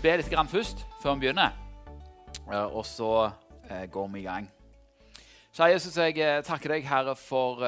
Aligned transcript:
be 0.00 0.14
litt 0.16 0.30
grann 0.32 0.48
først, 0.48 0.86
før 1.02 1.18
vi 1.18 1.26
begynner. 1.26 1.52
Eh, 2.48 2.72
Og 2.72 2.86
så 2.86 3.30
eh, 3.68 3.84
går 3.92 4.08
vi 4.08 4.20
i 4.20 4.24
gang. 4.24 4.46
Kjære 5.52 5.74
Jesus, 5.74 5.96
jeg 5.96 6.16
eh, 6.16 6.40
takker 6.46 6.72
deg, 6.72 6.86
Herre, 6.88 7.14
for 7.16 7.60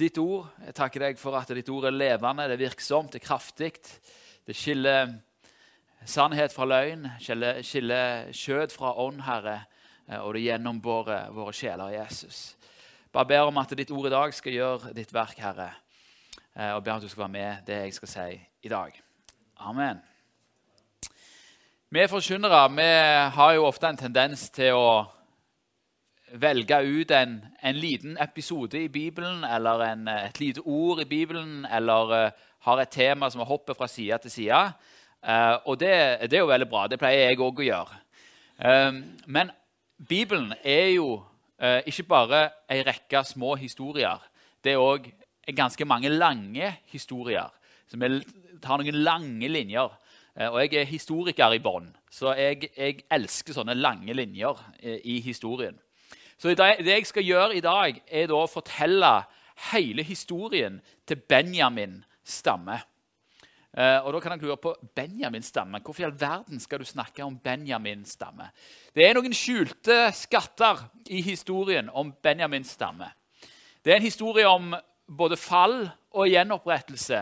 ditt 0.00 0.18
ord. 0.18 0.48
Jeg 0.66 0.74
takker 0.74 1.04
deg 1.04 1.20
for 1.20 1.38
at 1.38 1.52
ditt 1.54 1.70
ord 1.70 1.86
er 1.86 1.94
levende, 1.94 2.48
det 2.48 2.56
er 2.56 2.64
virksomt, 2.64 3.12
det 3.12 3.20
er 3.20 3.26
kraftig. 3.28 3.70
Det 4.46 4.56
skiller 4.56 5.14
sannhet 6.02 6.54
fra 6.56 6.66
løgn, 6.66 7.06
skiller, 7.22 7.62
skiller 7.62 8.32
kjød 8.34 8.74
fra 8.74 8.96
ånd, 8.98 9.22
Herre. 9.22 9.60
Og 10.24 10.34
det 10.34 10.46
gjennombårer 10.48 11.30
våre 11.30 11.54
sjeler, 11.54 11.94
Jesus. 11.94 12.56
Bare 13.12 13.28
ber 13.30 13.46
om 13.46 13.62
at 13.62 13.78
ditt 13.78 13.94
ord 13.94 14.10
i 14.10 14.16
dag 14.16 14.34
skal 14.34 14.56
gjøre 14.56 14.94
ditt 14.96 15.14
verk, 15.14 15.38
Herre. 15.38 15.70
Og 16.74 16.82
ber 16.82 16.96
om 16.96 16.98
at 16.98 17.06
du 17.06 17.12
skal 17.12 17.28
være 17.28 17.36
med 17.38 17.66
det 17.70 17.82
jeg 17.84 17.98
skal 18.00 18.16
si 18.18 18.30
i 18.66 18.72
dag. 18.72 19.02
Amen. 19.60 20.09
Vi 21.90 22.04
forkynnere 22.06 22.68
vi 22.70 22.84
har 23.34 23.52
jo 23.56 23.64
ofte 23.66 23.88
en 23.88 23.96
tendens 23.98 24.44
til 24.54 24.76
å 24.78 25.08
velge 26.38 26.76
ut 26.86 27.10
en, 27.10 27.32
en 27.66 27.80
liten 27.82 28.12
episode 28.22 28.78
i 28.78 28.86
Bibelen 28.86 29.40
eller 29.42 29.82
en, 29.88 30.04
et 30.06 30.38
lite 30.38 30.62
ord 30.62 31.00
i 31.02 31.08
Bibelen 31.10 31.64
eller 31.66 32.12
uh, 32.14 32.44
har 32.62 32.78
et 32.78 32.92
tema 32.94 33.26
som 33.34 33.42
hopper 33.42 33.74
fra 33.74 33.88
side 33.90 34.20
til 34.22 34.30
side. 34.30 34.60
Uh, 35.18 35.56
og 35.66 35.80
det, 35.80 35.90
det 36.30 36.38
er 36.38 36.44
jo 36.44 36.52
veldig 36.52 36.68
bra. 36.70 36.84
Det 36.86 37.00
pleier 37.02 37.32
jeg 37.32 37.42
òg 37.42 37.58
å 37.58 37.66
gjøre. 37.66 37.98
Um, 38.62 39.00
men 39.26 39.50
Bibelen 39.98 40.52
er 40.62 40.92
jo 40.92 41.08
uh, 41.18 41.80
ikke 41.90 42.06
bare 42.06 42.44
ei 42.70 42.84
rekke 42.86 43.24
små 43.26 43.56
historier. 43.58 44.22
Det 44.62 44.76
er 44.76 44.84
òg 44.84 45.10
ganske 45.58 45.90
mange 45.90 46.14
lange 46.14 46.70
historier. 46.94 47.50
Så 47.90 47.98
vi 47.98 48.22
tar 48.62 48.78
noen 48.78 49.02
lange 49.02 49.50
linjer. 49.50 49.98
Eh, 50.36 50.48
Og 50.48 50.60
jeg 50.60 50.74
er 50.80 50.84
historiker 50.84 51.52
i 51.52 51.62
bånn, 51.62 51.90
så 52.10 52.34
jeg, 52.38 52.70
jeg 52.76 53.04
elsker 53.10 53.56
sånne 53.56 53.74
lange 53.74 54.14
linjer 54.14 54.58
eh, 54.82 55.00
i 55.04 55.20
historien. 55.20 55.78
Så 56.40 56.54
det 56.54 56.86
jeg 56.86 57.06
skal 57.06 57.26
gjøre 57.26 57.56
i 57.56 57.60
dag, 57.64 57.98
er 58.08 58.30
da 58.30 58.38
å 58.38 58.48
fortelle 58.48 59.10
hele 59.72 60.02
historien 60.02 60.78
til 61.06 61.20
Benjamin 61.28 61.98
stamme. 62.24 62.78
Eh, 63.76 63.98
og 64.00 64.14
da 64.14 64.20
kan 64.22 64.32
jeg 64.34 64.46
lure 64.46 64.56
på 64.56 64.72
Benjamin 64.96 65.44
stamme. 65.44 65.82
Hvorfor 65.84 66.02
i 66.02 66.08
all 66.08 66.16
verden 66.18 66.60
skal 66.62 66.80
du 66.80 66.88
snakke 66.88 67.22
om 67.26 67.36
Benjamin 67.38 68.06
stamme? 68.08 68.48
Det 68.94 69.04
er 69.06 69.14
noen 69.18 69.36
skjulte 69.36 70.08
skatter 70.16 70.86
i 71.12 71.20
historien 71.22 71.90
om 71.92 72.14
Benjamin 72.22 72.64
stamme. 72.64 73.12
Det 73.84 73.92
er 73.92 74.00
en 74.00 74.08
historie 74.08 74.48
om 74.48 74.74
både 75.06 75.36
fall 75.36 75.82
og 76.10 76.26
gjenopprettelse, 76.30 77.20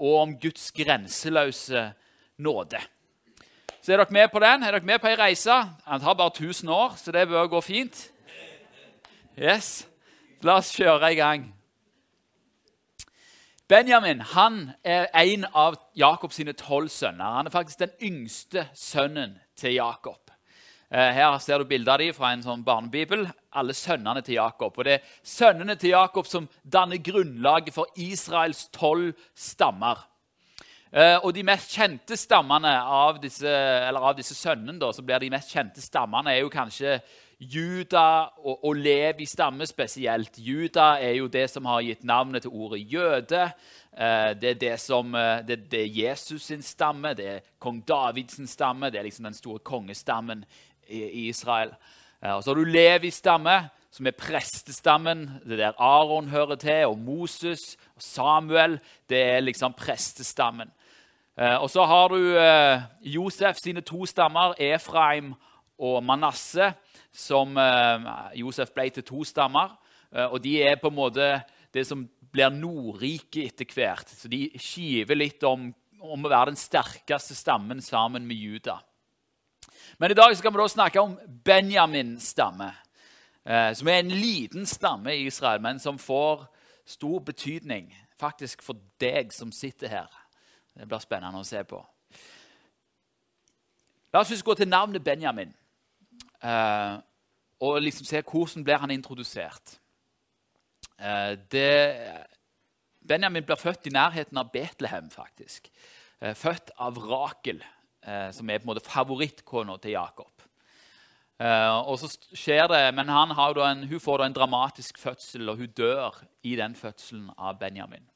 og 0.00 0.16
om 0.16 0.34
Guds 0.40 0.70
grenseløse 0.72 1.90
nåde. 2.40 2.80
Så 3.80 3.92
er 3.92 4.02
dere 4.02 4.12
med 4.12 4.28
på 4.32 4.40
den? 4.42 4.62
Er 4.62 4.76
dere 4.76 4.84
med 4.84 5.00
på 5.00 5.08
ei 5.08 5.16
reise? 5.16 5.54
Den 5.86 6.02
tar 6.02 6.18
bare 6.18 6.34
1000 6.34 6.68
år, 6.68 6.96
så 6.96 7.12
det 7.12 7.28
bør 7.28 7.46
gå 7.46 7.60
fint. 7.64 8.10
Yes. 9.38 9.86
La 10.42 10.58
oss 10.60 10.72
kjøre 10.76 11.12
i 11.12 11.16
gang. 11.16 11.46
Benjamin 13.70 14.20
han 14.32 14.72
er 14.84 15.06
en 15.14 15.44
av 15.54 15.76
Jakobs 15.96 16.40
tolv 16.58 16.88
sønner. 16.90 17.36
Han 17.36 17.46
er 17.46 17.54
faktisk 17.54 17.78
den 17.78 17.92
yngste 18.02 18.66
sønnen 18.74 19.38
til 19.56 19.74
Jakob. 19.74 20.18
Eh, 20.90 21.12
Her 21.14 21.38
ser 21.38 21.58
du 21.58 21.64
bilder 21.64 21.92
av 21.92 21.98
dem 21.98 22.14
fra 22.14 22.32
en 22.32 22.42
sånn 22.42 22.64
barnebibel. 22.66 23.28
Alle 23.54 23.72
sønnene 23.72 24.22
til 24.22 24.34
Jakob. 24.34 24.76
Og 24.76 24.84
Det 24.84 24.92
er 24.92 25.06
sønnene 25.22 25.76
til 25.76 25.90
Jakob 25.90 26.26
som 26.26 26.48
danner 26.64 26.98
grunnlaget 26.98 27.72
for 27.74 27.86
Israels 27.96 28.66
tolv 28.74 29.14
stammer. 29.34 30.09
Eh, 30.92 31.16
og 31.22 31.34
De 31.34 31.44
mest 31.46 31.70
kjente 31.70 32.16
stammene 32.18 32.72
av 32.82 33.20
disse, 33.22 33.48
eller 33.48 34.02
av 34.10 34.16
disse 34.18 34.34
sønnene 34.34 34.80
da, 34.80 34.90
så 34.90 35.04
blir 35.06 35.22
de 35.22 35.30
mest 35.30 35.52
kjente 35.54 35.82
stammene 35.82 36.34
er 36.34 36.40
jo 36.42 36.50
kanskje 36.50 36.98
Juda 37.40 38.26
og, 38.42 38.64
og 38.66 38.74
Levi 38.76 39.24
stamme 39.24 39.64
spesielt. 39.70 40.34
Juda 40.42 40.96
er 41.00 41.14
jo 41.20 41.28
det 41.30 41.46
som 41.52 41.68
har 41.70 41.84
gitt 41.86 42.02
navnet 42.04 42.42
til 42.44 42.52
ordet 42.52 42.82
jøde. 42.90 43.44
Eh, 43.94 44.32
det 44.34 44.50
er 44.50 44.58
det 44.60 44.74
som, 44.82 45.14
eh, 45.14 45.46
det, 45.46 45.62
det 45.70 45.84
er 45.84 45.94
Jesus 46.02 46.50
sin 46.50 46.62
stamme, 46.62 47.14
det 47.14 47.28
er 47.36 47.46
kong 47.62 47.80
Davids 47.86 48.42
stamme. 48.50 48.90
Det 48.90 48.98
er 48.98 49.06
liksom 49.06 49.30
den 49.30 49.38
store 49.38 49.62
kongestammen 49.62 50.44
i, 50.88 51.04
i 51.04 51.28
Israel. 51.28 51.70
Og 52.20 52.42
så 52.42 52.50
har 52.50 52.58
du 52.58 52.68
Levi 52.68 53.08
stamme, 53.14 53.70
som 53.90 54.06
er 54.06 54.18
prestestammen. 54.18 55.22
Det 55.46 55.54
er 55.54 55.62
der 55.70 55.80
Aron 55.80 56.28
hører 56.28 56.58
til, 56.60 56.86
og 56.90 56.98
Moses 56.98 57.78
og 57.96 58.02
Samuel. 58.02 58.78
Det 59.08 59.22
er 59.22 59.40
liksom 59.40 59.72
prestestammen. 59.72 60.68
Eh, 61.40 61.56
og 61.56 61.70
så 61.72 61.86
har 61.88 62.12
du 62.12 62.36
eh, 62.36 62.82
Josef 63.14 63.62
sine 63.62 63.80
to 63.80 64.04
stammer, 64.08 64.52
Efraim 64.60 65.32
og 65.80 66.02
Manasseh, 66.04 66.74
som 67.12 67.56
eh, 67.56 68.08
Josef 68.42 68.74
ble 68.76 68.90
til 68.92 69.06
to 69.06 69.24
stammer. 69.24 69.72
Og 70.10 70.40
de 70.42 70.56
er 70.66 70.74
på 70.74 70.90
en 70.90 70.96
måte 70.96 71.26
det 71.70 71.84
som 71.86 72.00
blir 72.34 72.50
Nordriket 72.50 73.52
etter 73.52 73.74
hvert. 73.76 74.08
Så 74.10 74.26
de 74.26 74.48
skiver 74.58 75.14
litt 75.14 75.44
om, 75.46 75.68
om 76.02 76.26
å 76.26 76.32
være 76.32 76.50
den 76.50 76.58
sterkeste 76.58 77.36
stammen 77.38 77.78
sammen 77.78 78.26
med 78.26 78.40
Juda. 78.42 78.80
Men 80.02 80.10
i 80.10 80.16
dag 80.18 80.34
skal 80.34 80.50
vi 80.50 80.58
da 80.58 80.66
snakke 80.72 81.04
om 81.04 81.14
Benjamins 81.46 82.32
stamme, 82.34 82.72
som 83.46 83.92
er 83.92 84.00
en 84.00 84.10
liten 84.10 84.66
stamme 84.66 85.14
i 85.14 85.28
Israel, 85.30 85.62
men 85.62 85.78
som 85.78 85.94
får 85.94 86.42
stor 86.90 87.22
betydning 87.30 87.92
faktisk 88.18 88.66
for 88.66 88.82
deg 88.98 89.30
som 89.30 89.54
sitter 89.54 89.94
her. 89.94 90.19
Det 90.74 90.88
blir 90.88 91.02
spennende 91.02 91.40
å 91.40 91.46
se 91.46 91.62
på. 91.68 91.80
La 94.10 94.24
oss 94.24 94.42
gå 94.42 94.54
til 94.58 94.66
navnet 94.66 95.04
Benjamin 95.06 95.52
eh, 96.42 96.96
og 97.62 97.78
liksom 97.84 98.08
se 98.08 98.22
hvordan 98.24 98.64
blir 98.66 98.80
han 98.82 98.90
introdusert. 98.90 99.76
Eh, 100.98 101.36
det, 101.52 101.68
Benjamin 103.06 103.46
blir 103.46 103.60
født 103.60 103.86
i 103.86 103.94
nærheten 103.94 104.40
av 104.40 104.50
Betlehem, 104.52 105.10
faktisk. 105.14 105.70
Eh, 106.20 106.34
født 106.34 106.74
av 106.78 106.98
Rakel, 106.98 107.62
som 108.32 108.48
er 108.48 108.56
på 108.56 108.64
en 108.64 108.68
måte 108.70 108.80
favorittkona 108.80 109.74
til 109.76 109.92
Jakob. 109.92 110.30
Og 111.84 111.98
så 112.00 112.08
skjer 112.32 112.64
det, 112.72 112.78
Men 112.96 113.10
en, 113.12 113.82
hun 113.90 114.00
får 114.00 114.18
da 114.18 114.24
en 114.24 114.36
dramatisk 114.38 114.98
fødsel, 114.98 115.48
og 115.52 115.58
hun 115.60 115.68
dør 115.76 116.16
i 116.42 116.54
den 116.56 116.74
fødselen 116.74 117.28
av 117.36 117.58
Benjamin. 117.60 118.08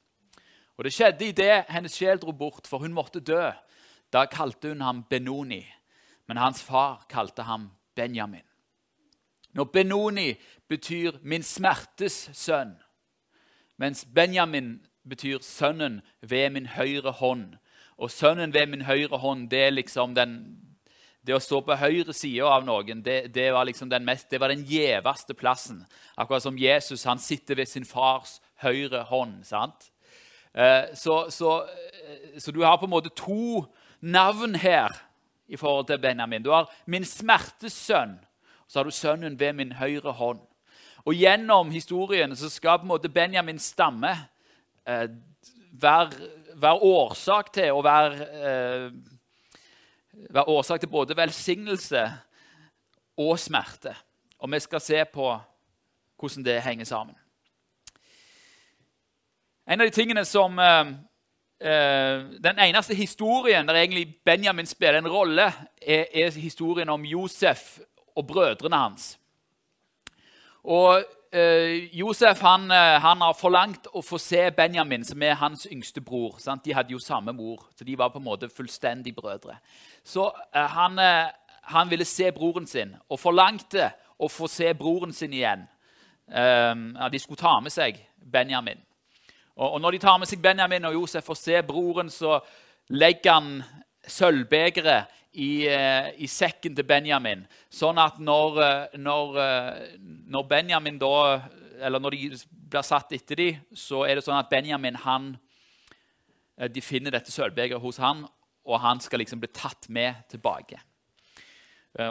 Og 0.76 0.84
Det 0.84 0.92
skjedde 0.92 1.28
idet 1.28 1.64
hennes 1.68 1.94
sjel 1.94 2.18
dro 2.18 2.32
bort, 2.32 2.66
for 2.66 2.78
hun 2.78 2.92
måtte 2.92 3.20
dø. 3.20 3.50
Da 4.12 4.24
kalte 4.26 4.68
hun 4.68 4.80
ham 4.80 5.04
Benoni, 5.10 5.62
men 6.26 6.36
hans 6.36 6.62
far 6.62 7.06
kalte 7.08 7.42
ham 7.42 7.70
Benjamin. 7.94 8.42
Når 9.54 9.64
Benoni 9.64 10.34
betyr 10.68 11.12
'min 11.22 11.42
smertes 11.42 12.30
sønn', 12.32 12.82
mens 13.76 14.04
Benjamin 14.14 14.86
betyr 15.08 15.38
'sønnen 15.38 16.02
ved 16.20 16.50
min 16.50 16.66
høyre 16.66 17.12
hånd'. 17.12 17.56
Og 17.96 18.10
sønnen 18.10 18.54
ved 18.54 18.66
min 18.66 18.82
høyre 18.82 19.18
hånd, 19.18 19.50
det 19.50 19.66
er 19.66 19.70
liksom 19.70 20.14
den 20.14 20.60
det 21.26 21.32
å 21.34 21.40
stå 21.40 21.60
på 21.64 21.76
høyre 21.80 22.12
side 22.12 22.44
av 22.44 22.66
noen, 22.66 23.00
det, 23.02 23.34
det 23.34 23.46
var 23.52 23.64
liksom 23.64 23.88
den, 23.88 24.04
mest, 24.04 24.28
det 24.30 24.40
var 24.40 24.52
den 24.52 24.64
gjeveste 24.68 25.34
plassen. 25.34 25.86
Akkurat 26.20 26.42
som 26.42 26.58
Jesus 26.58 27.04
han 27.04 27.18
sitter 27.18 27.54
ved 27.54 27.66
sin 27.66 27.84
fars 27.84 28.40
høyre 28.60 29.02
hånd. 29.08 29.44
sant? 29.48 29.90
Eh, 30.54 30.94
så, 30.94 31.30
så, 31.30 31.62
eh, 31.62 32.38
så 32.38 32.52
du 32.52 32.62
har 32.62 32.76
på 32.76 32.86
en 32.86 32.94
måte 32.94 33.12
to 33.16 33.64
navn 34.00 34.54
her 34.54 34.94
i 35.48 35.56
forhold 35.56 35.86
til 35.86 35.98
Benjamin. 35.98 36.42
Du 36.42 36.50
har 36.50 36.70
min 36.86 37.04
smertesønn', 37.04 38.18
og 38.64 38.68
så 38.68 38.78
har 38.78 38.84
du 38.84 38.90
sønnen 38.90 39.40
ved 39.40 39.52
min 39.52 39.72
høyre 39.72 40.12
hånd. 40.12 40.40
Og 41.04 41.14
Gjennom 41.14 41.70
historien 41.70 42.36
så 42.36 42.48
skal 42.48 42.78
på 42.78 42.82
en 42.82 42.88
måte 42.88 43.08
Benjamins 43.08 43.62
stamme 43.74 44.14
eh, 44.86 45.08
være, 45.72 46.10
være 46.54 46.80
årsak 46.80 47.52
til 47.52 47.72
å 47.72 47.82
være 47.84 48.28
eh, 48.40 48.88
være 50.30 50.48
årsak 50.48 50.80
til 50.80 50.88
både 50.88 51.16
velsignelse 51.16 52.04
og 53.16 53.38
smerte. 53.38 53.94
Og 54.38 54.52
vi 54.52 54.60
skal 54.60 54.80
se 54.80 55.04
på 55.04 55.28
hvordan 56.20 56.44
det 56.44 56.62
henger 56.62 56.84
sammen. 56.84 57.16
En 59.66 59.80
av 59.80 59.86
de 59.86 59.94
tingene 59.96 60.24
som 60.28 60.58
eh, 60.60 60.92
eh, 61.64 62.24
Den 62.44 62.58
eneste 62.58 62.94
historien 62.94 63.66
der 63.66 63.80
egentlig 63.80 64.14
Benjamin 64.24 64.66
spiller 64.66 64.98
en 64.98 65.08
rolle, 65.08 65.52
er, 65.80 66.04
er 66.12 66.30
historien 66.30 66.88
om 66.88 67.04
Josef 67.04 67.78
og 68.16 68.26
brødrene 68.26 68.76
hans. 68.76 69.18
Og 70.64 71.04
eh, 71.32 71.96
Josef 71.96 72.40
han, 72.40 72.70
eh, 72.70 73.00
han 73.00 73.24
har 73.24 73.36
forlangt 73.36 73.88
å 73.92 74.02
få 74.04 74.20
se 74.20 74.50
Benjamin, 74.56 75.04
som 75.04 75.22
er 75.22 75.40
hans 75.40 75.66
yngste 75.70 76.00
bror. 76.04 76.38
Sant? 76.38 76.64
De 76.64 76.74
hadde 76.76 76.92
jo 76.92 77.02
samme 77.02 77.32
mor, 77.32 77.66
så 77.76 77.84
de 77.84 77.96
var 77.98 78.12
på 78.12 78.20
en 78.20 78.28
måte 78.28 78.52
fullstendig 78.52 79.14
brødre. 79.16 79.58
Så 80.04 80.28
eh, 80.52 80.70
han, 80.76 80.98
eh, 80.98 81.28
han 81.72 81.90
ville 81.90 82.04
se 82.04 82.30
broren 82.36 82.68
sin 82.68 82.96
og 83.08 83.20
forlangte 83.20 83.94
å 84.20 84.28
få 84.28 84.48
se 84.48 84.72
broren 84.76 85.12
sin 85.12 85.32
igjen. 85.32 85.68
De 86.24 87.18
skulle 87.20 87.36
ta 87.36 87.58
med 87.60 87.72
seg 87.74 87.98
Benjamin. 88.16 88.78
Og, 89.56 89.72
og 89.72 89.80
Når 89.80 89.90
de 89.90 89.98
tar 89.98 90.18
med 90.18 90.28
seg 90.28 90.42
Benjamin 90.42 90.84
og 90.84 90.96
Josef 90.98 91.30
og 91.30 91.38
ser 91.38 91.62
broren, 91.66 92.10
så 92.10 92.40
legger 92.90 93.38
han 93.38 93.62
sølvbegeret 94.06 95.12
i, 95.34 95.66
eh, 95.66 96.10
i, 96.22 96.26
sekken 96.30 96.76
til 96.76 96.86
Benjamin. 96.86 97.44
Sånn 97.72 97.98
at 97.98 98.20
når, 98.22 98.58
eh, 98.62 98.98
når, 99.02 99.38
eh, 99.42 99.94
når, 100.30 100.48
Benjamin 100.48 100.98
da 100.98 101.42
Eller 101.74 101.98
når 101.98 102.10
de 102.10 102.28
blir 102.70 102.82
satt 102.86 103.10
etter 103.12 103.36
dem, 103.36 103.56
så 103.74 104.04
er 104.06 104.14
det 104.14 104.22
sånn 104.22 104.38
at 104.38 104.48
Benjamin 104.48 104.94
han, 104.94 105.32
de 106.70 106.80
finner 106.80 107.10
dette 107.10 107.32
sølvbegeret 107.34 107.82
hos 107.82 107.98
han, 107.98 108.22
og 108.64 108.78
han 108.80 109.00
skal 109.02 109.18
liksom 109.18 109.40
bli 109.42 109.50
tatt 109.50 109.88
med 109.90 110.22
tilbake. 110.30 110.78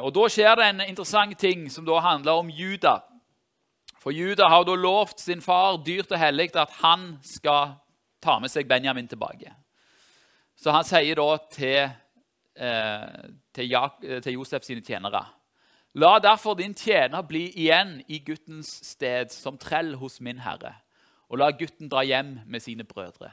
Og 0.04 0.12
Da 0.14 0.28
skjer 0.28 0.56
det 0.60 0.66
en 0.68 0.82
interessant 0.82 1.40
ting 1.40 1.70
som 1.72 1.86
da 1.88 1.96
handler 2.04 2.44
om 2.44 2.52
Juda. 2.52 3.00
For 4.04 4.12
Juda 4.12 4.50
har 4.52 4.66
da 4.68 4.76
lovt 4.76 5.22
sin 5.24 5.42
far 5.42 5.78
dyrt 5.86 6.12
og 6.12 6.20
hellig 6.20 6.50
at 6.60 6.72
han 6.82 7.14
skal 7.24 7.78
ta 8.24 8.36
med 8.44 8.52
seg 8.52 8.68
Benjamin 8.68 9.08
tilbake. 9.08 9.54
Så 10.60 10.74
han 10.76 10.84
sier 10.84 11.16
da 11.16 11.38
til, 11.52 11.88
eh, 12.60 13.30
til, 13.56 13.70
Jak 13.70 14.04
til 14.24 14.34
Josef 14.34 14.64
sine 14.64 14.84
tjenere 14.84 15.24
La 15.96 16.20
derfor 16.20 16.56
din 16.58 16.74
tjener 16.74 17.22
bli 17.22 17.52
igjen 17.54 18.00
i 18.08 18.18
guttens 18.26 18.80
sted 18.82 19.30
som 19.32 19.60
trell 19.62 19.94
hos 20.02 20.20
min 20.26 20.40
herre, 20.42 20.72
og 21.30 21.38
la 21.38 21.52
gutten 21.54 21.90
dra 21.90 22.02
hjem 22.02 22.40
med 22.48 22.64
sine 22.66 22.84
brødre. 22.84 23.30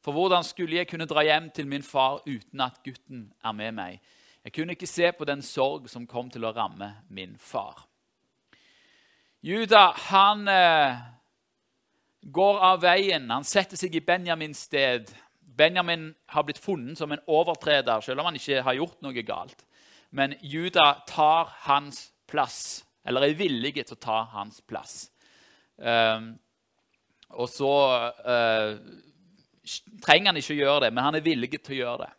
For 0.00 0.12
hvordan 0.12 0.44
skulle 0.44 0.76
jeg 0.76 0.86
kunne 0.86 1.08
dra 1.10 1.24
hjem 1.26 1.50
til 1.50 1.66
min 1.66 1.82
far 1.82 2.20
uten 2.26 2.60
at 2.60 2.78
gutten 2.84 3.32
er 3.44 3.52
med 3.52 3.74
meg? 3.74 3.98
Jeg 4.44 4.52
kunne 4.52 4.76
ikke 4.76 4.86
se 4.86 5.10
på 5.12 5.24
den 5.24 5.42
sorg 5.42 5.88
som 5.90 6.06
kom 6.06 6.30
til 6.30 6.44
å 6.44 6.52
ramme 6.54 6.92
min 7.10 7.34
far. 7.38 7.82
Juda 9.44 9.94
han 9.96 10.48
eh, 10.48 10.96
går 12.22 12.58
av 12.58 12.80
veien. 12.80 13.26
Han 13.28 13.44
setter 13.44 13.76
seg 13.76 13.92
i 13.92 14.00
Benjamins 14.00 14.62
sted. 14.70 15.10
Benjamin 15.44 16.14
har 16.32 16.46
blitt 16.48 16.62
funnet 16.64 16.96
som 16.96 17.12
en 17.12 17.20
overtreder, 17.28 18.00
selv 18.00 18.22
om 18.22 18.30
han 18.30 18.38
ikke 18.40 18.62
har 18.64 18.78
gjort 18.78 19.04
noe 19.04 19.26
galt. 19.28 19.66
Men 20.16 20.32
Juda 20.40 20.86
tar 21.04 21.52
hans 21.66 22.06
plass, 22.24 22.86
eller 23.04 23.28
er 23.28 23.36
villig 23.36 23.74
til 23.82 23.98
å 23.98 24.00
ta 24.00 24.22
hans 24.32 24.64
plass. 24.64 25.10
Um, 25.76 26.32
og 27.36 27.52
så 27.52 27.76
uh, 28.24 28.80
trenger 30.06 30.32
han 30.32 30.40
ikke 30.40 30.56
å 30.56 30.60
gjøre 30.62 30.86
det, 30.86 30.92
men 30.94 31.04
han 31.04 31.20
er 31.20 31.28
villig 31.28 31.52
til 31.58 31.76
å 31.76 31.82
gjøre 31.82 32.06
det. 32.06 32.12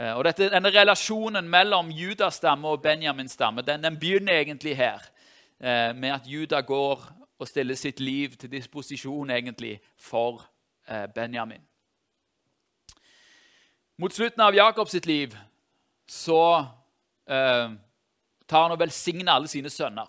Uh, 0.00 0.12
og 0.14 0.24
dette, 0.24 0.48
denne 0.56 0.72
Relasjonen 0.72 1.52
mellom 1.52 1.92
Judas 1.92 2.40
stamme 2.40 2.72
og 2.72 2.80
Benjamins 2.80 3.36
stamme 3.36 3.66
den, 3.66 3.84
den 3.84 4.00
begynner 4.00 4.40
egentlig 4.40 4.78
her, 4.80 5.04
uh, 5.60 5.96
med 5.96 6.12
at 6.12 6.26
Juda 6.26 6.60
går 6.60 7.06
og 7.40 7.48
stiller 7.48 7.74
sitt 7.74 8.00
liv 8.00 8.36
til 8.36 8.52
disposisjon 8.52 9.30
egentlig 9.30 9.78
for 9.96 10.44
Benjamin. 11.14 11.62
Mot 14.00 14.12
slutten 14.12 14.40
av 14.40 14.54
Jakobs 14.54 14.94
liv 15.04 15.34
så 16.08 16.66
eh, 17.28 17.72
tar 18.46 18.62
han 18.62 18.72
og 18.72 18.80
velsigner 18.80 19.34
alle 19.34 19.50
sine 19.50 19.68
sønner. 19.70 20.08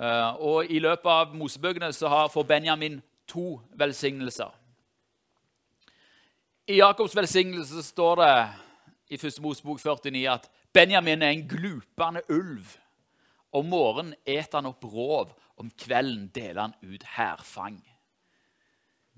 Eh, 0.00 0.30
og 0.40 0.70
I 0.72 0.80
løpet 0.80 1.10
av 1.10 1.34
Mosebøkene 1.36 1.92
så 1.92 2.08
får 2.32 2.46
Benjamin 2.48 2.96
to 3.28 3.60
velsignelser. 3.76 4.48
I 6.66 6.78
Jakobs 6.80 7.16
velsignelse 7.16 7.84
står 7.84 8.16
det 8.22 8.32
i 9.12 9.20
1. 9.20 9.42
Mosebok 9.44 9.84
49 9.84 10.24
at 10.32 10.48
Benjamin 10.72 11.22
er 11.22 11.34
en 11.36 11.44
glupende 11.48 12.24
ulv. 12.32 12.72
Om 13.54 13.68
morgenen 13.70 14.14
eter 14.26 14.58
han 14.58 14.70
opp 14.70 14.84
rov, 14.90 15.34
om 15.56 15.70
kvelden 15.78 16.28
deler 16.34 16.66
han 16.66 16.78
ut 16.82 17.04
hærfang. 17.14 17.78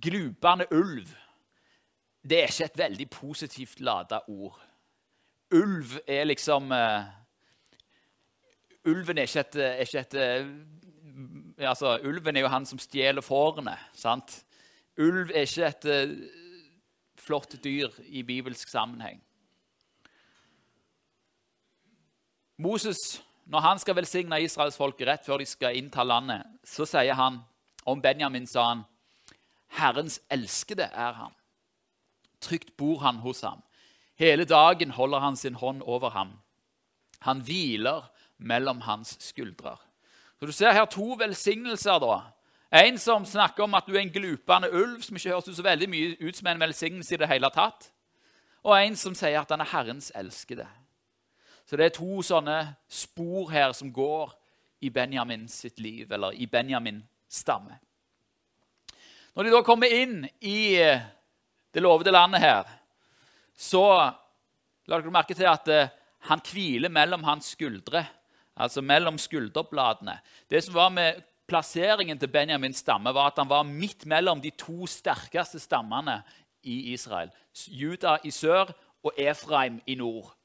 Glupende 0.03 0.67
ulv 0.71 1.15
det 2.27 2.39
er 2.43 2.51
ikke 2.51 2.65
et 2.65 2.79
veldig 2.79 3.11
positivt 3.11 3.81
lada 3.81 4.19
ord. 4.29 4.59
Ulv 5.55 5.99
er 6.07 6.25
liksom 6.25 6.73
uh, 6.75 7.05
Ulven 8.87 9.19
er 9.19 9.29
ikke 9.29 9.41
et, 9.41 9.57
er 9.57 9.85
ikke 9.85 10.01
et 10.01 10.17
uh, 10.19 11.69
altså, 11.69 11.99
Ulven 12.03 12.37
er 12.37 12.41
jo 12.41 12.51
han 12.51 12.67
som 12.67 12.79
stjeler 12.79 13.23
fårene. 13.23 13.77
sant? 13.95 14.45
Ulv 14.99 15.31
er 15.31 15.47
ikke 15.47 15.67
et 15.71 15.87
uh, 15.87 16.17
flott 17.19 17.55
dyr 17.65 17.95
i 18.07 18.23
bibelsk 18.23 18.69
sammenheng. 18.69 19.23
Moses, 22.59 23.23
når 23.47 23.61
han 23.61 23.79
skal 23.79 23.97
velsigne 23.97 24.41
israelsfolket 24.43 25.07
rett 25.07 25.27
før 25.27 25.39
de 25.39 25.47
skal 25.47 25.77
innta 25.79 26.03
landet, 26.03 26.43
så 26.67 26.87
sier 26.87 27.15
han 27.15 27.41
om 27.87 28.03
Benjamin 28.03 28.47
sa 28.47 28.69
han, 28.69 28.85
'Herrens 29.69 30.21
elskede 30.31 30.91
er 30.93 31.13
han'. 31.13 31.35
Trygt 32.41 32.77
bor 32.77 32.99
han 32.99 33.17
hos 33.17 33.41
ham. 33.41 33.63
Hele 34.19 34.45
dagen 34.45 34.91
holder 34.91 35.19
han 35.19 35.37
sin 35.37 35.55
hånd 35.55 35.83
over 35.83 36.11
ham. 36.11 36.39
Han 37.21 37.41
hviler 37.41 38.11
mellom 38.39 38.81
hans 38.81 39.17
skuldrer. 39.21 39.81
Så 40.41 40.47
Du 40.47 40.53
ser 40.53 40.73
her 40.73 40.85
to 40.85 41.17
velsignelser. 41.19 41.99
da. 41.99 42.21
En 42.73 42.99
som 42.99 43.25
snakker 43.25 43.63
om 43.63 43.75
at 43.75 43.87
du 43.87 43.95
er 43.95 44.01
en 44.01 44.13
glupende 44.13 44.73
ulv, 44.73 45.03
som 45.03 45.17
ikke 45.17 45.31
høres 45.31 45.57
så 45.57 45.63
veldig 45.63 45.89
mye 45.89 46.17
ut 46.29 46.37
som 46.37 46.47
en 46.47 46.61
velsignelse 46.61 47.15
i 47.15 47.17
det 47.17 47.29
hele 47.29 47.51
tatt. 47.51 47.93
Og 48.65 48.87
en 48.87 48.97
som 48.97 49.15
sier 49.15 49.41
at 49.41 49.51
han 49.51 49.61
er 49.61 49.65
Herrens 49.65 50.13
elskede. 50.15 50.67
Så 51.67 51.77
det 51.79 51.89
er 51.89 51.97
to 51.97 52.23
sånne 52.23 52.61
spor 52.89 53.51
her 53.51 53.73
som 53.75 53.91
går 53.93 54.33
i 54.87 54.91
Benjamin 54.91 55.49
sitt 55.51 55.81
liv, 55.83 56.13
eller 56.13 56.37
i 56.37 56.47
Benjamin 56.47 57.01
stamme. 57.29 57.81
Når 59.35 59.45
de 59.45 59.53
da 59.53 59.63
kommer 59.67 59.93
inn 59.93 60.23
i 60.41 60.79
det 60.79 61.83
lovede 61.83 62.15
landet 62.15 62.41
her, 62.41 62.69
så 63.57 63.83
la 64.87 65.01
dere 65.01 65.13
merke 65.13 65.35
til 65.37 65.49
at 65.51 65.69
eh, 65.73 65.91
han 66.31 66.43
hviler 66.45 66.93
mellom 66.93 67.25
hans 67.27 67.51
skuldre, 67.57 68.05
altså 68.57 68.83
mellom 68.85 69.19
skulderbladene. 69.19 70.19
Det 70.49 70.63
som 70.65 70.77
var 70.77 70.93
med 70.95 71.21
plasseringen 71.51 72.19
til 72.19 72.31
Benjamins 72.33 72.81
stamme, 72.85 73.13
var 73.15 73.33
at 73.33 73.43
han 73.43 73.51
var 73.51 73.67
midt 73.67 74.07
mellom 74.07 74.41
de 74.43 74.53
to 74.57 74.87
sterkeste 74.91 75.61
stammene 75.63 76.21
i 76.63 76.93
Israel. 76.93 77.31
Juda 77.67 78.19
i 78.25 78.31
sør 78.31 78.73
og 79.03 79.13
Efraim 79.19 79.81
i 79.87 79.95
nord. 79.99 80.36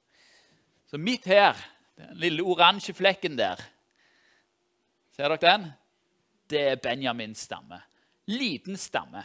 Så 0.92 1.00
midt 1.00 1.26
her, 1.32 1.56
den 1.96 2.18
lille 2.20 2.44
oransje 2.44 2.94
flekken 2.94 3.38
der 3.40 3.62
Ser 5.12 5.28
dere 5.28 5.44
den? 5.44 5.70
Det 6.50 6.62
er 6.72 6.80
Benjamins 6.80 7.44
stamme. 7.48 7.82
Liten 8.28 8.78
stamme 8.80 9.24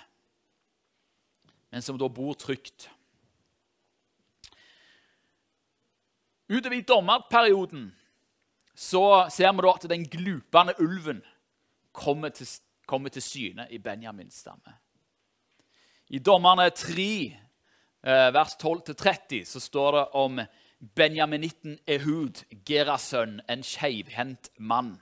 men 1.76 1.82
som 1.82 1.99
da 1.99 2.08
bor 2.08 2.32
trygt. 2.35 2.88
Utover 6.49 6.76
i 6.76 6.85
dommerperioden 6.88 7.90
så 8.73 9.26
ser 9.28 9.52
vi 9.52 9.64
da 9.66 9.73
at 9.75 9.85
den 9.90 10.06
glupende 10.08 10.73
ulven 10.80 11.20
kommer 11.92 12.32
til, 12.32 12.49
kommer 12.87 13.12
til 13.12 13.25
syne 13.25 13.66
i 13.68 13.76
Benjamins 13.76 14.40
stamme. 14.40 14.73
I 16.08 16.20
Dommerne 16.25 16.70
3, 16.70 17.08
eh, 18.06 18.28
vers 18.32 18.56
12-30, 18.56 19.44
så 19.44 19.61
står 19.61 19.92
det 19.99 20.04
om 20.14 20.40
benjaminitten 20.97 21.78
Ehud, 21.88 22.45
Geras 22.66 23.11
sønn, 23.12 23.40
en 23.49 23.62
skeivhendt 23.62 24.50
mann. 24.59 24.97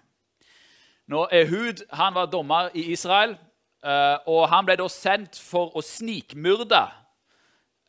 Når 1.07 1.35
Ehud 1.41 1.83
han 1.93 2.15
var 2.15 2.31
dommer 2.33 2.71
i 2.75 2.93
Israel, 2.93 3.37
Uh, 3.85 4.17
og 4.33 4.47
Han 4.49 4.65
ble 4.65 4.79
da 4.81 4.87
sendt 4.89 5.37
for 5.37 5.75
å 5.77 5.83
snikmyrde 5.85 6.81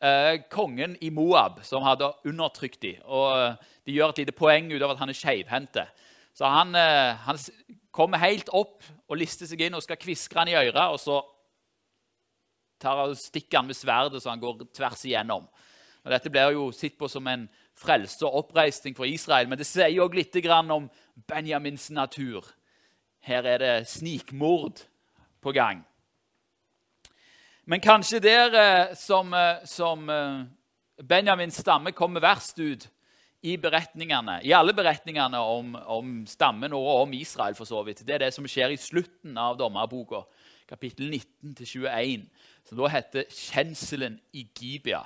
uh, 0.04 0.34
kongen 0.52 0.92
i 1.00 1.08
Moab, 1.08 1.62
som 1.64 1.86
hadde 1.86 2.10
undertrykt 2.28 2.82
dem. 2.82 2.98
Og 3.08 3.30
uh, 3.32 3.78
De 3.88 3.94
gjør 3.96 4.12
et 4.12 4.20
lite 4.20 4.34
poeng 4.36 4.68
ut 4.74 4.82
av 4.82 4.92
at 4.92 5.00
han 5.00 5.12
er 5.12 5.16
skeivhendte. 5.16 5.86
Så 6.36 6.44
han, 6.52 6.76
han, 6.76 7.38
kommer 7.96 8.20
helt 8.20 8.50
opp 8.52 8.84
og 9.08 9.16
lister 9.16 9.48
seg 9.48 9.62
inn 9.64 9.76
og 9.78 9.80
skal 9.80 9.96
kviskre 9.96 10.42
han 10.42 10.50
i 10.52 10.56
øret. 10.58 10.90
Og 10.92 10.98
så 11.00 11.22
tar 12.82 12.98
han, 13.00 13.14
stikker 13.16 13.62
han 13.62 13.70
med 13.70 13.78
sverdet 13.78 14.20
så 14.20 14.34
han 14.34 14.42
går 14.42 14.66
tvers 14.76 15.06
igjennom. 15.08 15.46
Og 16.04 16.12
Dette 16.12 16.28
blir 16.34 16.52
jo 16.52 16.66
sett 16.76 16.98
på 17.00 17.08
som 17.08 17.24
en 17.32 17.46
frelse 17.76 18.26
og 18.26 18.44
oppreisning 18.44 18.96
for 18.96 19.04
Israel, 19.04 19.48
men 19.48 19.58
det 19.58 19.68
sier 19.68 20.00
òg 20.02 20.16
litt 20.16 20.36
om 20.48 20.88
Benjamins 21.28 21.90
natur. 21.90 22.44
Her 23.20 23.44
er 23.44 23.58
det 23.58 23.88
snikmord 23.88 24.84
på 25.42 25.52
gang. 25.52 25.84
Men 27.66 27.80
kanskje 27.82 28.20
der 28.22 28.54
eh, 28.54 28.94
som, 28.94 29.32
eh, 29.34 29.64
som 29.66 30.08
eh, 30.10 30.44
Benjamins 31.02 31.58
stamme 31.58 31.92
kommer 31.92 32.20
verst 32.22 32.58
ut 32.58 32.86
i 33.42 33.56
beretningene, 33.56 34.40
i 34.46 34.52
alle 34.54 34.72
beretningene 34.74 35.38
om, 35.38 35.74
om, 35.74 36.12
stammen 36.26 36.72
og 36.72 36.86
om 37.02 37.12
Israel. 37.12 37.54
for 37.54 37.64
så 37.64 37.82
vidt. 37.82 38.06
Det 38.06 38.14
er 38.14 38.24
det 38.24 38.34
som 38.34 38.46
skjer 38.46 38.70
i 38.70 38.78
slutten 38.80 39.36
av 39.38 39.58
dommerboka, 39.58 40.22
kapittel 40.68 41.10
19-21, 41.10 42.26
som 42.64 42.78
da 42.78 42.88
heter 42.88 43.24
'Kjenselen 43.30 44.20
i 44.32 44.48
Gibia'. 44.58 45.04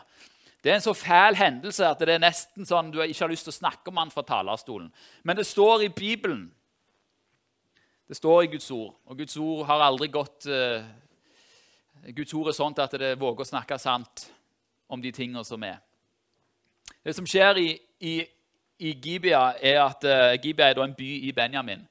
Det 0.60 0.70
er 0.70 0.76
en 0.76 0.84
så 0.84 0.92
fæl 0.92 1.36
hendelse 1.38 1.86
at 1.88 2.00
det 2.04 2.14
er 2.14 2.22
nesten 2.22 2.68
sånn 2.68 2.90
du 2.92 3.00
ikke 3.00 3.24
har 3.24 3.32
lyst 3.32 3.46
til 3.48 3.54
å 3.54 3.60
snakke 3.60 3.92
om 3.92 4.00
han 4.00 4.12
fra 4.12 4.24
talerstolen. 4.28 4.90
Men 5.24 5.38
det 5.38 5.46
står 5.48 5.86
i 5.86 5.92
Bibelen. 5.94 6.50
Det 8.10 8.18
står 8.18 8.42
i 8.42 8.50
Guds 8.52 8.70
ord, 8.74 8.96
og 9.06 9.16
Guds 9.16 9.36
ord 9.38 9.64
har 9.68 9.84
aldri 9.86 10.08
gått 10.10 10.48
uh, 10.50 10.82
Guds 12.08 12.32
ord 12.34 12.48
er 12.48 12.56
sånn 12.56 12.74
at 12.80 12.94
det 12.96 13.12
våger 13.20 13.44
å 13.44 13.50
snakke 13.50 13.76
sant 13.78 14.26
om 14.90 15.02
de 15.02 15.12
tingene 15.12 15.44
som 15.44 15.62
er. 15.62 15.78
Det 17.04 17.12
som 17.16 17.26
skjer 17.28 17.60
i, 17.60 17.68
i, 18.00 18.14
i 18.80 18.94
Gibea, 18.96 19.42
er 19.60 19.82
at 19.84 20.06
uh, 20.08 20.32
Gibea 20.40 20.72
er 20.72 20.80
en 20.82 20.96
by 20.96 21.10
i 21.28 21.32
Benjamin. 21.36 21.84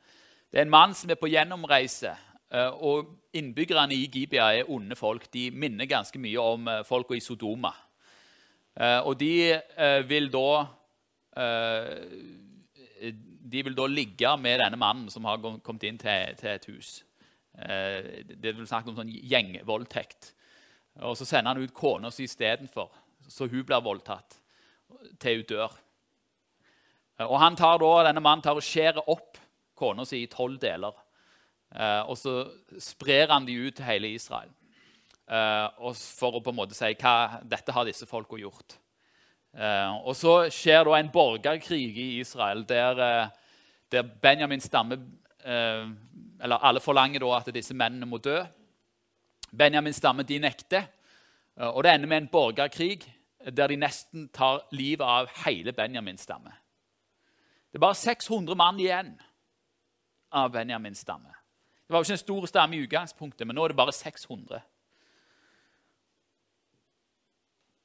Det 0.49 0.59
er 0.59 0.65
en 0.65 0.73
mann 0.73 0.95
som 0.97 1.11
er 1.13 1.19
på 1.19 1.29
gjennomreise. 1.29 2.15
Uh, 2.49 2.73
og 2.81 3.15
Innbyggerne 3.37 3.93
i 3.93 4.09
Gibea 4.09 4.49
er 4.57 4.71
onde 4.73 4.97
folk. 4.97 5.27
De 5.33 5.51
minner 5.53 5.85
ganske 5.89 6.19
mye 6.19 6.41
om 6.41 6.67
uh, 6.67 6.81
folka 6.87 7.13
i 7.13 7.21
Sodoma. 7.21 7.71
Og 8.79 9.17
de 9.19 9.59
vil 10.07 10.29
da 10.31 10.49
de 13.49 13.63
vil 13.65 13.75
da 13.75 13.85
ligge 13.89 14.31
med 14.39 14.59
denne 14.61 14.79
mannen 14.79 15.09
som 15.11 15.25
har 15.27 15.41
kommet 15.41 15.83
inn 15.87 15.99
til, 15.99 16.31
et 16.47 16.65
hus. 16.69 17.03
det 17.55 18.53
vil 18.55 18.67
snakke 18.67 18.91
om 18.91 18.97
sånn 18.97 19.11
gjengvoldtekt. 19.11 20.31
Og 21.01 21.17
Så 21.17 21.25
sender 21.25 21.53
han 21.53 21.63
ut 21.63 21.73
kona 21.73 22.11
si 22.11 22.23
istedenfor, 22.27 22.91
så 23.27 23.47
hun 23.47 23.65
blir 23.65 23.83
voldtatt 23.83 24.39
til 25.19 25.41
hun 25.41 25.49
dør. 25.49 25.77
Og 27.27 27.39
han 27.39 27.55
tar 27.59 27.79
da, 27.81 27.91
Denne 28.07 28.23
mannen 28.23 28.43
tar 28.43 28.55
og 28.55 28.63
skjærer 28.63 29.11
opp 29.11 29.39
kona 29.79 30.05
si 30.07 30.23
i 30.23 30.31
tolv 30.31 30.59
deler. 30.61 30.95
Eh, 31.75 32.03
og 32.09 32.17
så 32.17 32.41
sprer 32.81 33.29
han 33.29 33.45
de 33.45 33.57
ut 33.67 33.75
til 33.77 33.85
hele 33.85 34.09
Israel 34.15 34.49
eh, 34.49 34.58
for 35.29 36.33
å 36.33 36.41
på 36.41 36.49
en 36.49 36.57
måte 36.57 36.73
si 36.73 36.87
hva 36.97 37.39
dette 37.45 37.73
har 37.75 37.85
disse 37.85 38.07
folka 38.09 38.39
gjort. 38.39 38.79
Eh, 39.53 39.91
og 40.05 40.15
så 40.17 40.33
skjer 40.53 40.85
da 40.85 40.97
en 40.97 41.11
borgerkrig 41.13 41.97
i 41.97 42.07
Israel 42.19 42.63
der, 42.69 43.01
eh, 43.01 43.29
der 43.89 44.03
Benjamin 44.21 44.61
stamme 44.61 44.99
eh, 45.43 45.87
Eller 46.39 46.63
alle 46.63 46.79
forlanger 46.79 47.19
da 47.19 47.31
at 47.37 47.49
disse 47.53 47.73
mennene 47.73 48.05
må 48.07 48.17
dø. 48.17 48.37
Benjamin 49.51 49.93
stamme 49.93 50.23
de 50.23 50.37
nekter. 50.39 50.85
Eh, 51.57 51.67
og 51.67 51.83
det 51.83 51.93
ender 51.93 52.07
med 52.07 52.17
en 52.17 52.29
borgerkrig 52.31 53.01
der 53.55 53.67
de 53.67 53.75
nesten 53.75 54.29
tar 54.29 54.61
livet 54.71 55.05
av 55.05 55.27
hele 55.45 55.73
Benjamins 55.73 56.21
stamme. 56.21 56.51
Det 57.71 57.77
er 57.77 57.85
bare 57.85 57.95
600 57.95 58.55
mann 58.55 58.79
igjen 58.79 59.13
av 60.31 60.51
Benjamins 60.51 60.99
stamme. 60.99 61.31
Det 61.87 61.93
var 61.93 61.99
jo 61.99 62.07
ikke 62.07 62.17
en 62.17 62.25
stor 62.25 62.45
stamme 62.45 62.75
i 62.75 62.83
utgangspunktet, 62.83 63.47
men 63.47 63.55
nå 63.55 63.63
er 63.63 63.71
det 63.73 63.79
bare 63.79 63.95
600. 63.95 64.61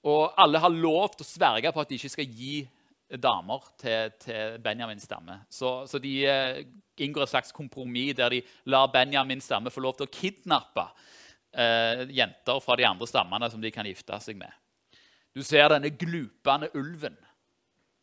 Og 0.04 0.34
alle 0.40 0.60
har 0.60 0.72
lov 0.72 1.14
til 1.14 1.24
å 1.24 1.28
sverge 1.28 1.72
på 1.72 1.80
at 1.80 1.90
de 1.90 1.98
ikke 1.98 2.12
skal 2.12 2.28
gi 2.28 2.56
damer 3.20 3.64
til, 3.80 4.12
til 4.20 4.58
Benjamins 4.64 5.04
stamme. 5.06 5.38
Så, 5.52 5.84
så 5.88 6.00
de 6.02 6.12
eh, 6.28 6.60
inngår 7.04 7.24
et 7.24 7.32
slags 7.32 7.54
kompromiss 7.54 8.16
der 8.18 8.36
de 8.36 8.42
lar 8.72 8.90
Benjamins 8.92 9.46
stamme 9.48 9.72
få 9.72 9.84
lov 9.84 9.96
til 9.98 10.08
å 10.08 10.12
kidnappe 10.12 10.86
eh, 11.56 12.04
jenter 12.16 12.60
fra 12.64 12.76
de 12.80 12.88
andre 12.88 13.08
stammene 13.08 13.50
som 13.52 13.62
de 13.62 13.72
kan 13.74 13.88
gifte 13.88 14.20
seg 14.24 14.40
med. 14.40 14.52
Du 15.34 15.42
ser 15.42 15.68
denne 15.72 15.90
glupende 15.90 16.70
ulven 16.78 17.16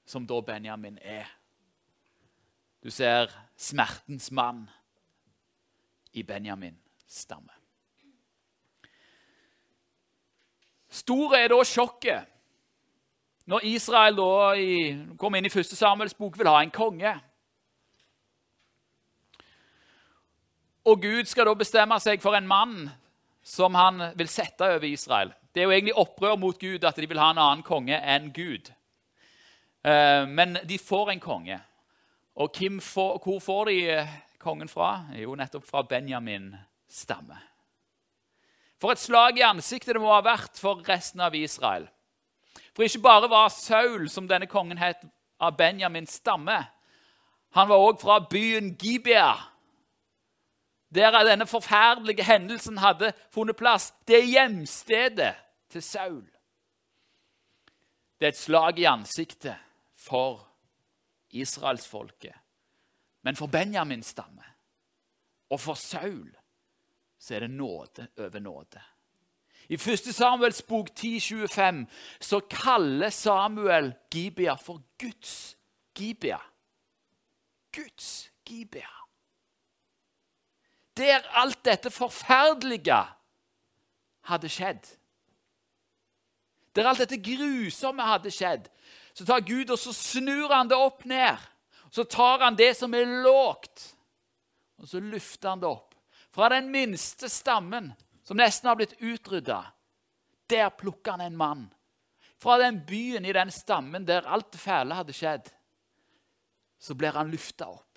som 0.09 0.25
da 0.27 0.41
Benjamin 0.43 0.97
er. 0.99 1.29
Du 2.81 2.89
ser 2.91 3.29
smertens 3.55 4.31
mann 4.33 4.65
i 6.17 6.25
Benjamins 6.27 6.81
stamme. 7.07 7.60
Store 10.91 11.39
er 11.39 11.53
da 11.53 11.61
sjokket 11.63 12.27
når 13.49 13.65
Israel 13.65 14.15
da 14.15 14.53
i, 14.55 14.73
kommer 15.19 15.39
inn 15.39 15.49
i 15.49 15.51
første 15.51 15.75
Samuels 15.75 16.15
bok, 16.15 16.37
vil 16.37 16.47
ha 16.47 16.61
en 16.61 16.71
konge. 16.71 17.13
Og 20.87 21.01
Gud 21.01 21.29
skal 21.29 21.49
da 21.49 21.55
bestemme 21.57 21.97
seg 22.01 22.21
for 22.23 22.37
en 22.37 22.47
mann 22.47 22.89
som 23.43 23.75
han 23.77 24.11
vil 24.17 24.29
sette 24.29 24.65
over 24.77 24.87
Israel. 24.87 25.33
Det 25.51 25.61
er 25.61 25.67
jo 25.67 25.73
egentlig 25.75 25.97
opprør 25.99 26.37
mot 26.39 26.59
Gud 26.59 26.85
at 26.87 26.97
de 26.97 27.09
vil 27.09 27.19
ha 27.19 27.31
en 27.33 27.41
annen 27.41 27.65
konge 27.65 27.97
enn 27.97 28.29
Gud. 28.33 28.71
Eh, 29.83 30.23
men 30.29 30.57
de 30.63 30.79
får 30.79 31.11
en 31.11 31.23
konge. 31.23 31.59
Og 32.39 32.55
får, 32.81 33.19
hvor 33.23 33.39
får 33.39 33.65
de 33.65 33.77
eh, 33.97 34.17
kongen 34.39 34.69
fra? 34.69 35.11
Jo, 35.17 35.35
nettopp 35.35 35.65
fra 35.67 35.83
Benjamin 35.83 36.53
stamme. 36.87 37.50
For 38.81 38.95
et 38.95 39.01
slag 39.01 39.37
i 39.37 39.45
ansiktet 39.45 39.93
det 39.93 40.01
må 40.01 40.09
ha 40.09 40.23
vært 40.25 40.57
for 40.57 40.81
resten 40.87 41.21
av 41.21 41.35
Israel. 41.37 41.85
For 42.73 42.87
ikke 42.87 43.03
bare 43.03 43.29
var 43.29 43.51
Saul, 43.53 44.07
som 44.09 44.29
denne 44.29 44.49
kongen 44.49 44.79
het, 44.81 45.03
av 45.41 45.57
Benjamins 45.57 46.17
stamme. 46.17 46.57
Han 47.57 47.69
var 47.69 47.83
òg 47.83 48.01
fra 48.01 48.19
byen 48.31 48.73
Gibea, 48.79 49.35
der 50.93 51.17
denne 51.25 51.47
forferdelige 51.47 52.25
hendelsen 52.25 52.81
hadde 52.81 53.13
funnet 53.31 53.59
plass. 53.59 53.91
Det 54.07 54.17
er 54.17 54.29
hjemstedet 54.29 55.33
til 55.71 55.83
Saul. 55.83 56.25
Det 58.19 58.27
er 58.27 58.33
et 58.33 58.37
slag 58.37 58.79
i 58.79 58.89
ansiktet 58.89 59.55
for 59.97 60.47
israelsfolket. 61.31 62.35
Men 63.21 63.37
for 63.37 63.47
Benjamins 63.47 64.13
stamme 64.13 64.45
og 65.49 65.59
for 65.59 65.77
Saul 65.77 66.29
så 67.21 67.35
er 67.35 67.39
det 67.45 67.51
nåde 67.53 68.07
over 68.17 68.39
nåde. 68.39 68.81
I 69.69 69.77
1. 69.77 70.15
Samuels 70.15 70.61
bok 70.61 70.89
10,25 70.99 71.85
så 72.19 72.39
kaller 72.49 73.09
Samuel 73.09 73.93
Gibea 74.11 74.55
for 74.57 74.81
Guds 74.99 75.57
Gibea. 75.95 76.41
Guds 77.71 78.31
Gibea. 78.45 78.89
Der 80.97 81.21
alt 81.31 81.65
dette 81.65 81.91
forferdelige 81.91 83.03
hadde 84.27 84.49
skjedd. 84.49 84.89
Der 86.75 86.89
alt 86.89 86.99
dette 86.99 87.21
grusomme 87.21 88.03
hadde 88.03 88.31
skjedd, 88.31 88.67
så 89.13 89.25
tar 89.25 89.45
Gud 89.45 89.71
og 89.71 89.79
så 89.79 89.93
snur 89.93 90.51
han 90.51 90.69
det 90.71 90.77
opp 90.77 91.05
ned. 91.05 91.37
Så 91.91 92.03
tar 92.03 92.43
han 92.43 92.57
det 92.57 92.73
som 92.77 92.93
er 92.95 93.07
lågt, 93.23 93.95
og 94.79 94.87
så 94.87 94.99
løfter 94.99 95.49
han 95.49 95.63
det 95.63 95.69
opp. 95.69 95.90
Fra 96.31 96.49
den 96.49 96.71
minste 96.71 97.29
stammen, 97.29 97.91
som 98.23 98.39
nesten 98.39 98.69
har 98.69 98.77
blitt 98.79 98.95
utrydda, 98.99 99.61
der 100.47 100.69
plukker 100.69 101.17
han 101.17 101.25
en 101.25 101.37
mann. 101.37 101.65
Fra 102.41 102.57
den 102.57 102.79
byen 102.87 103.25
i 103.25 103.33
den 103.35 103.51
stammen 103.51 104.05
der 104.07 104.27
alt 104.27 104.51
det 104.53 104.61
fæle 104.61 104.95
hadde 104.97 105.15
skjedd, 105.15 105.51
så 106.81 106.95
blir 106.97 107.13
han 107.13 107.29
løfta 107.29 107.67
opp. 107.69 107.87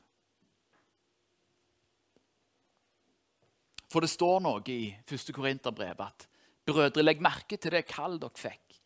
For 3.89 4.03
det 4.03 4.11
står 4.11 4.43
noe 4.43 4.63
i 4.75 4.91
1. 5.07 5.31
Korinterbrev 5.33 6.01
at 6.03 6.27
brødre, 6.67 7.05
legg 7.05 7.23
merke 7.23 7.57
til 7.57 7.77
det 7.77 7.85
kall 7.87 8.19
dere 8.19 8.35
fikk. 8.35 8.81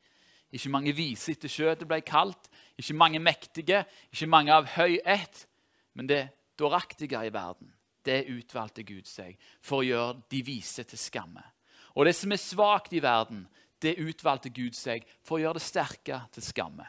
Ikke 0.52 0.72
mange 0.72 0.92
vise 0.96 1.32
etter 1.32 1.50
skjøtet 1.52 1.88
ble 1.88 2.02
kalt, 2.04 2.50
ikke 2.76 2.96
mange 2.96 3.20
mektige, 3.20 3.82
ikke 4.12 4.28
mange 4.28 4.52
av 4.52 4.68
høy 4.76 5.00
ett, 5.04 5.46
men 5.96 6.08
det 6.08 6.26
dåraktige 6.60 7.24
i 7.24 7.32
verden. 7.32 7.72
Det 8.08 8.22
utvalgte 8.32 8.86
Gud 8.88 9.08
seg 9.08 9.36
for 9.60 9.82
å 9.82 9.86
gjøre 9.86 10.22
de 10.32 10.40
vise 10.46 10.84
til 10.88 11.00
skamme. 11.00 11.42
Og 11.92 12.08
det 12.08 12.14
som 12.16 12.32
er 12.32 12.40
svakt 12.40 12.94
i 12.96 13.02
verden, 13.04 13.44
det 13.82 13.98
utvalgte 14.00 14.50
Gud 14.54 14.76
seg 14.76 15.04
for 15.20 15.36
å 15.36 15.42
gjøre 15.42 15.60
det 15.60 15.66
sterke 15.66 16.22
til 16.32 16.46
skamme. 16.46 16.86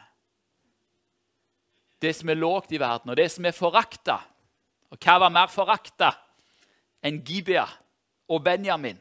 Det 2.00 2.14
som 2.16 2.32
er 2.32 2.40
lågt 2.40 2.72
i 2.72 2.80
verden, 2.80 3.12
og 3.12 3.18
det 3.20 3.28
som 3.30 3.44
er 3.44 3.56
forakta 3.56 4.22
Og 4.90 4.98
hva 4.98 5.20
var 5.22 5.30
mer 5.30 5.46
forakta 5.46 6.08
enn 7.06 7.20
Gibea? 7.22 7.68
og 8.30 8.44
Benjamin. 8.44 8.98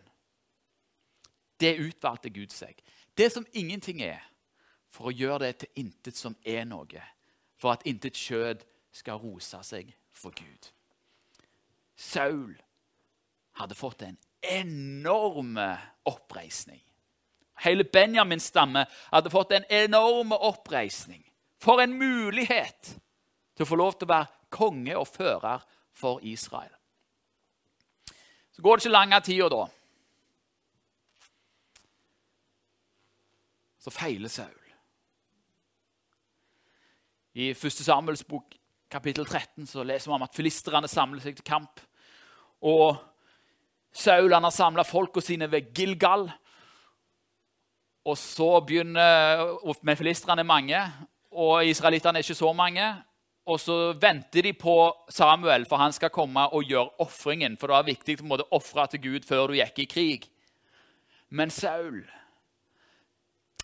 Det 1.60 1.78
utvalgte 1.78 2.30
Gud 2.30 2.50
seg. 2.54 2.82
Det 3.18 3.32
som 3.32 3.46
ingenting 3.54 4.02
er, 4.02 4.24
for 4.90 5.10
å 5.10 5.14
gjøre 5.14 5.46
det 5.46 5.56
til 5.62 5.84
intet 5.84 6.18
som 6.18 6.36
er 6.46 6.66
noe. 6.66 7.04
For 7.60 7.76
at 7.76 7.86
intet 7.86 8.18
kjød 8.18 8.64
skal 8.96 9.20
rose 9.22 9.60
seg 9.68 9.92
for 10.16 10.34
Gud. 10.34 10.72
Saul 12.00 12.56
hadde 13.60 13.76
fått 13.76 14.02
en 14.02 14.18
enorm 14.42 15.60
oppreisning. 16.08 16.80
Hele 17.60 17.84
Benjamins 17.84 18.46
stamme 18.46 18.86
hadde 19.12 19.30
fått 19.30 19.52
en 19.52 19.66
enorm 19.70 20.32
oppreisning. 20.32 21.26
For 21.60 21.82
en 21.84 21.98
mulighet 22.00 22.94
til 23.56 23.66
å 23.66 23.68
få 23.68 23.80
lov 23.82 23.98
til 23.98 24.08
å 24.08 24.14
være 24.14 24.48
konge 24.56 24.96
og 24.96 25.10
fører 25.12 25.66
for 25.92 26.24
Israel. 26.24 26.72
Så 28.56 28.64
går 28.64 28.80
det 28.80 28.86
ikke 28.86 28.94
lang 28.96 29.12
tid 29.18 29.28
tida 29.28 29.50
da. 29.52 29.66
Så 33.80 33.92
feiler 33.92 34.32
Saul. 34.32 34.56
I 37.36 37.52
1. 37.52 37.84
Samuels 37.84 38.24
bok 38.24 38.56
kapittel 38.92 39.26
13 39.26 39.68
så 39.68 39.84
leser 39.84 40.10
vi 40.10 40.16
om 40.16 40.26
at 40.26 40.36
filisterne 40.36 40.88
samler 40.88 41.24
seg 41.24 41.38
til 41.38 41.48
kamp. 41.48 41.84
Og 42.62 42.98
Saul 43.96 44.34
han 44.34 44.46
har 44.46 44.54
samla 44.54 44.86
folka 44.88 45.22
sine 45.24 45.50
ved 45.52 45.74
Gilgal. 45.76 46.28
Og 48.06 48.18
så 48.18 48.60
begynner, 48.66 49.60
Men 49.84 49.98
filistrene 49.98 50.42
er 50.42 50.48
mange, 50.48 50.82
og 51.32 51.66
israelittene 51.66 52.20
er 52.20 52.24
ikke 52.24 52.36
så 52.36 52.54
mange 52.54 52.96
og 53.50 53.58
så 53.58 53.76
venter 53.98 54.46
de 54.46 54.52
på 54.54 54.76
Samuel, 55.10 55.66
for 55.66 55.82
han 55.82 55.94
skal 55.96 56.12
komme 56.14 56.44
og 56.54 56.68
gjøre 56.70 57.02
ofringen. 57.02 57.56
For 57.58 57.70
det 57.70 57.78
var 57.80 57.88
viktig 57.88 58.18
å 58.22 58.38
ofre 58.60 58.86
til 58.92 59.02
Gud 59.08 59.26
før 59.26 59.50
du 59.50 59.58
gikk 59.58 59.82
i 59.82 59.88
krig. 59.90 60.28
Men 61.30 61.50
Saul 61.54 62.04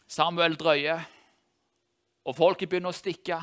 Samuel 0.10 0.58
drøyer. 0.58 1.06
Og 2.26 2.34
folket 2.38 2.70
begynner 2.70 2.90
å 2.90 2.98
stikke. 2.98 3.38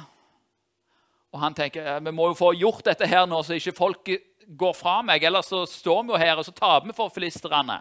Og 1.32 1.38
han 1.38 1.54
tenker 1.54 2.00
vi 2.02 2.14
må 2.14 2.32
jo 2.32 2.38
få 2.38 2.50
gjort 2.58 2.88
dette 2.90 3.06
her 3.06 3.28
nå, 3.30 3.38
så 3.42 3.54
ikke 3.54 3.76
folket 3.76 4.31
går 4.48 4.74
fra 4.76 5.00
meg. 5.06 5.24
Ellers 5.24 5.50
så 5.50 5.64
står 5.68 6.02
vi 6.02 6.14
jo 6.14 6.20
her, 6.20 6.36
og 6.38 6.46
så 6.46 6.54
taper 6.56 6.88
vi 6.88 6.96
for 6.96 7.12
filisterne. 7.12 7.78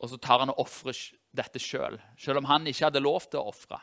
Og 0.00 0.10
så 0.12 0.18
tar 0.20 0.42
han 0.42 0.52
og 0.52 0.60
ofrer 0.66 0.96
dette 1.36 1.60
sjøl, 1.60 1.96
selv, 1.96 2.18
selv 2.22 2.40
om 2.40 2.48
han 2.50 2.66
ikke 2.66 2.88
hadde 2.88 3.04
lov 3.04 3.28
til 3.30 3.40
å 3.40 3.50
ofre. 3.52 3.80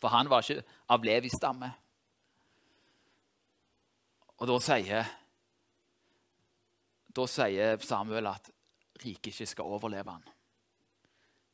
For 0.00 0.12
han 0.12 0.28
var 0.28 0.44
ikke 0.44 0.64
av 0.92 1.04
Levis 1.04 1.36
stamme. 1.36 1.70
Og 4.36 4.48
da 4.50 4.56
sier, 4.60 5.12
da 7.16 7.28
sier 7.30 7.78
Samuel 7.80 8.28
at 8.28 8.50
riket 9.00 9.32
ikke 9.32 9.48
skal 9.48 9.76
overleve 9.76 10.12
han. 10.12 10.26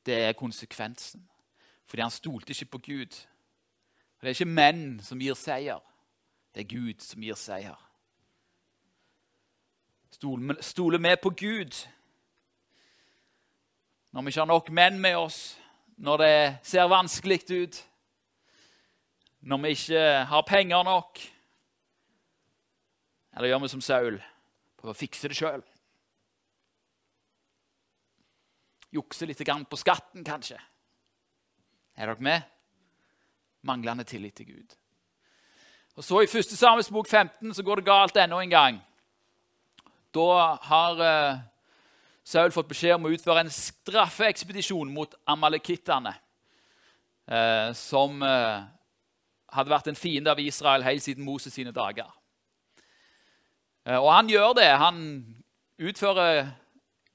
Det 0.02 0.18
er 0.26 0.38
konsekvensen. 0.38 1.22
Fordi 1.86 2.02
han 2.02 2.14
stolte 2.14 2.54
ikke 2.54 2.72
på 2.72 2.82
Gud. 2.88 3.18
Og 4.16 4.20
Det 4.20 4.30
er 4.30 4.36
ikke 4.38 4.54
menn 4.54 4.84
som 5.04 5.20
gir 5.20 5.38
seier. 5.38 5.82
Det 6.52 6.64
er 6.64 6.68
Gud 6.68 7.00
som 7.00 7.22
gir 7.24 7.38
seier. 7.38 7.78
Stoler 10.12 10.98
vi 11.02 11.16
på 11.22 11.30
Gud 11.30 11.78
når 14.12 14.22
vi 14.22 14.28
ikke 14.28 14.40
har 14.42 14.50
nok 14.50 14.66
menn 14.76 14.98
med 15.00 15.16
oss, 15.16 15.38
når 15.96 16.20
det 16.20 16.34
ser 16.68 16.90
vanskelig 16.92 17.38
ut, 17.48 17.78
når 19.40 19.62
vi 19.62 19.70
ikke 19.72 20.02
har 20.28 20.42
penger 20.44 20.82
nok? 20.84 21.22
Eller 23.32 23.48
gjør 23.48 23.62
vi 23.64 23.70
som 23.72 23.80
Saul, 23.80 24.18
prøver 24.76 24.92
å 24.92 25.00
fikse 25.00 25.32
det 25.32 25.38
sjøl? 25.38 25.64
Jukse 28.92 29.24
litt 29.24 29.40
på 29.40 29.80
skatten, 29.80 30.20
kanskje? 30.28 30.60
Er 31.96 32.12
dere 32.12 32.20
med? 32.20 32.44
Manglende 33.64 34.04
tillit 34.04 34.36
til 34.36 34.52
Gud. 34.52 34.76
Og 35.96 36.04
så 36.04 36.22
I 36.22 36.28
1. 36.28 36.56
Samuels 36.56 36.90
bok 36.90 37.08
15 37.08 37.54
så 37.54 37.62
går 37.62 37.80
det 37.80 37.84
galt 37.84 38.16
enda 38.16 38.38
en 38.40 38.50
gang. 38.50 38.78
Da 40.14 40.56
har 40.62 41.00
uh, 41.00 41.40
Saul 42.24 42.52
fått 42.52 42.70
beskjed 42.70 42.96
om 42.96 43.10
å 43.10 43.12
utføre 43.12 43.44
en 43.44 43.52
straffeekspedisjon 43.52 44.88
mot 44.92 45.12
amalekittene, 45.28 46.14
uh, 47.28 47.68
som 47.76 48.24
uh, 48.24 48.64
hadde 49.52 49.74
vært 49.74 49.92
en 49.92 50.00
fiende 50.00 50.32
av 50.32 50.40
Israel 50.40 50.84
helt 50.86 51.04
siden 51.04 51.28
Moses 51.28 51.52
sine 51.52 51.74
dager. 51.76 52.08
og 53.84 54.12
han 54.12 54.28
gjør 54.28 54.52
det. 54.56 54.70
Han 54.78 54.98
utfører, 55.78 56.46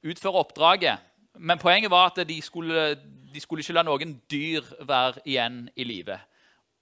utfører 0.04 0.40
oppdraget. 0.40 1.00
Men 1.34 1.58
poenget 1.58 1.92
var 1.92 2.12
at 2.12 2.28
de 2.28 2.42
skulle, 2.42 2.96
de 3.34 3.40
skulle 3.40 3.62
ikke 3.62 3.74
la 3.74 3.84
noen 3.84 4.22
dyr 4.30 4.62
være 4.86 5.26
igjen 5.26 5.70
i 5.76 5.84
live. 5.84 6.20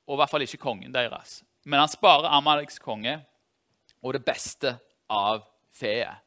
Og 0.07 0.15
i 0.15 0.19
hvert 0.19 0.29
fall 0.29 0.41
ikke 0.41 0.57
kongen 0.57 0.93
deres. 0.93 1.44
Men 1.65 1.81
han 1.81 1.91
sparer 1.91 2.33
Amaleks 2.37 2.77
konge 2.81 3.17
og 4.05 4.13
det 4.13 4.21
beste 4.25 4.75
av 5.09 5.41
feet. 5.73 6.21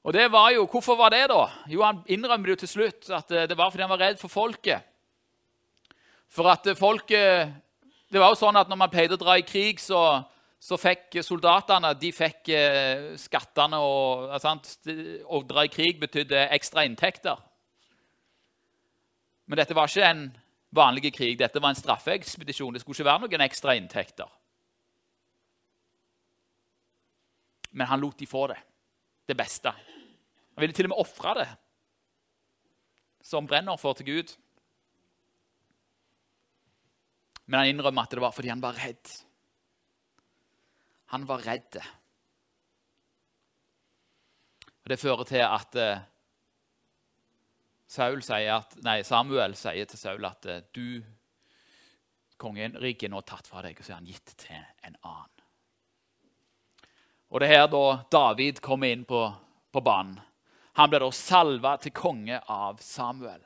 Og 0.00 0.14
det 0.16 0.30
var 0.32 0.48
jo, 0.54 0.64
Hvorfor 0.64 0.96
var 0.96 1.12
det, 1.12 1.26
da? 1.28 1.42
Jo, 1.68 1.82
Han 1.84 2.00
innrømmer 2.08 2.54
jo 2.54 2.60
til 2.62 2.68
slutt 2.68 3.10
at 3.12 3.28
det 3.28 3.56
var 3.56 3.70
fordi 3.70 3.84
han 3.84 3.92
var 3.92 4.00
redd 4.00 4.20
for 4.20 4.32
folket. 4.32 4.86
For 6.30 6.48
at 6.48 6.64
folket 6.78 7.52
Det 8.10 8.18
var 8.18 8.32
jo 8.32 8.40
sånn 8.40 8.56
at 8.56 8.68
når 8.68 8.78
man 8.80 8.90
pleide 8.90 9.14
å 9.14 9.20
dra 9.20 9.36
i 9.38 9.46
krig, 9.46 9.78
så 9.78 10.24
så 10.60 10.76
fikk 10.76 11.16
soldatene 11.24 11.94
de 11.96 12.10
fikk 12.12 12.50
eh, 12.52 13.14
skattene. 13.20 13.80
Og, 13.80 14.28
å 14.28 15.40
dra 15.48 15.64
i 15.64 15.72
krig 15.72 16.00
betydde 16.02 16.50
ekstra 16.52 16.84
inntekter. 16.84 17.40
Men 19.48 19.62
dette 19.62 19.74
var 19.74 19.88
ikke 19.88 20.06
en 20.06 20.26
vanlig 20.70 21.14
krig. 21.14 21.38
Dette 21.38 21.60
var 21.62 21.72
en 21.72 21.78
straffeekspedisjon. 21.78 22.74
Det 22.74 22.82
skulle 22.82 22.98
ikke 22.98 23.10
være 23.10 23.24
noen 23.26 23.46
ekstra 23.46 23.74
inntekter. 23.78 24.30
Men 27.70 27.86
han 27.86 28.02
lot 28.02 28.18
de 28.18 28.26
få 28.26 28.46
det. 28.50 28.58
Det 29.26 29.36
beste. 29.38 29.70
Han 29.70 30.62
ville 30.62 30.74
til 30.74 30.88
og 30.88 30.94
med 30.94 31.02
ofre 31.02 31.34
det 31.38 31.50
som 33.30 33.46
brennoffer 33.46 33.98
til 33.98 34.08
Gud. 34.08 34.32
Men 37.46 37.60
han 37.60 37.72
innrømmer 37.72 38.06
at 38.06 38.14
det 38.14 38.22
var 38.22 38.34
fordi 38.34 38.50
han 38.52 38.62
var 38.62 38.78
redd. 38.80 39.12
Han 41.14 41.26
var 41.28 41.42
redd. 41.46 41.80
Og 44.80 44.88
Det 44.88 44.98
fører 44.98 45.24
til 45.28 45.44
at 45.44 45.76
eh, 47.98 48.54
at, 48.54 48.76
nei, 48.86 49.00
Samuel 49.02 49.56
sier 49.58 49.88
til 49.88 49.98
Saul 49.98 50.24
at 50.28 50.46
eh, 50.46 50.62
du, 50.72 51.02
kongeriket 52.40 53.08
er 53.08 53.14
nå 53.14 53.20
tatt 53.26 53.50
fra 53.50 53.64
deg, 53.66 53.78
og 53.78 53.84
så 53.84 53.92
er 53.92 54.00
han 54.00 54.08
gitt 54.08 54.34
til 54.40 54.56
en 54.56 54.96
annen. 55.02 55.36
Og 57.30 57.40
Det 57.40 57.46
er 57.46 57.60
her 57.60 57.68
da 57.70 57.84
David 58.10 58.58
kommer 58.62 58.90
inn 58.90 59.04
på, 59.06 59.20
på 59.70 59.82
banen. 59.86 60.18
Han 60.78 60.90
blir 60.90 61.02
da 61.02 61.10
salva 61.14 61.76
til 61.78 61.92
konge 61.94 62.40
av 62.50 62.80
Samuel. 62.82 63.42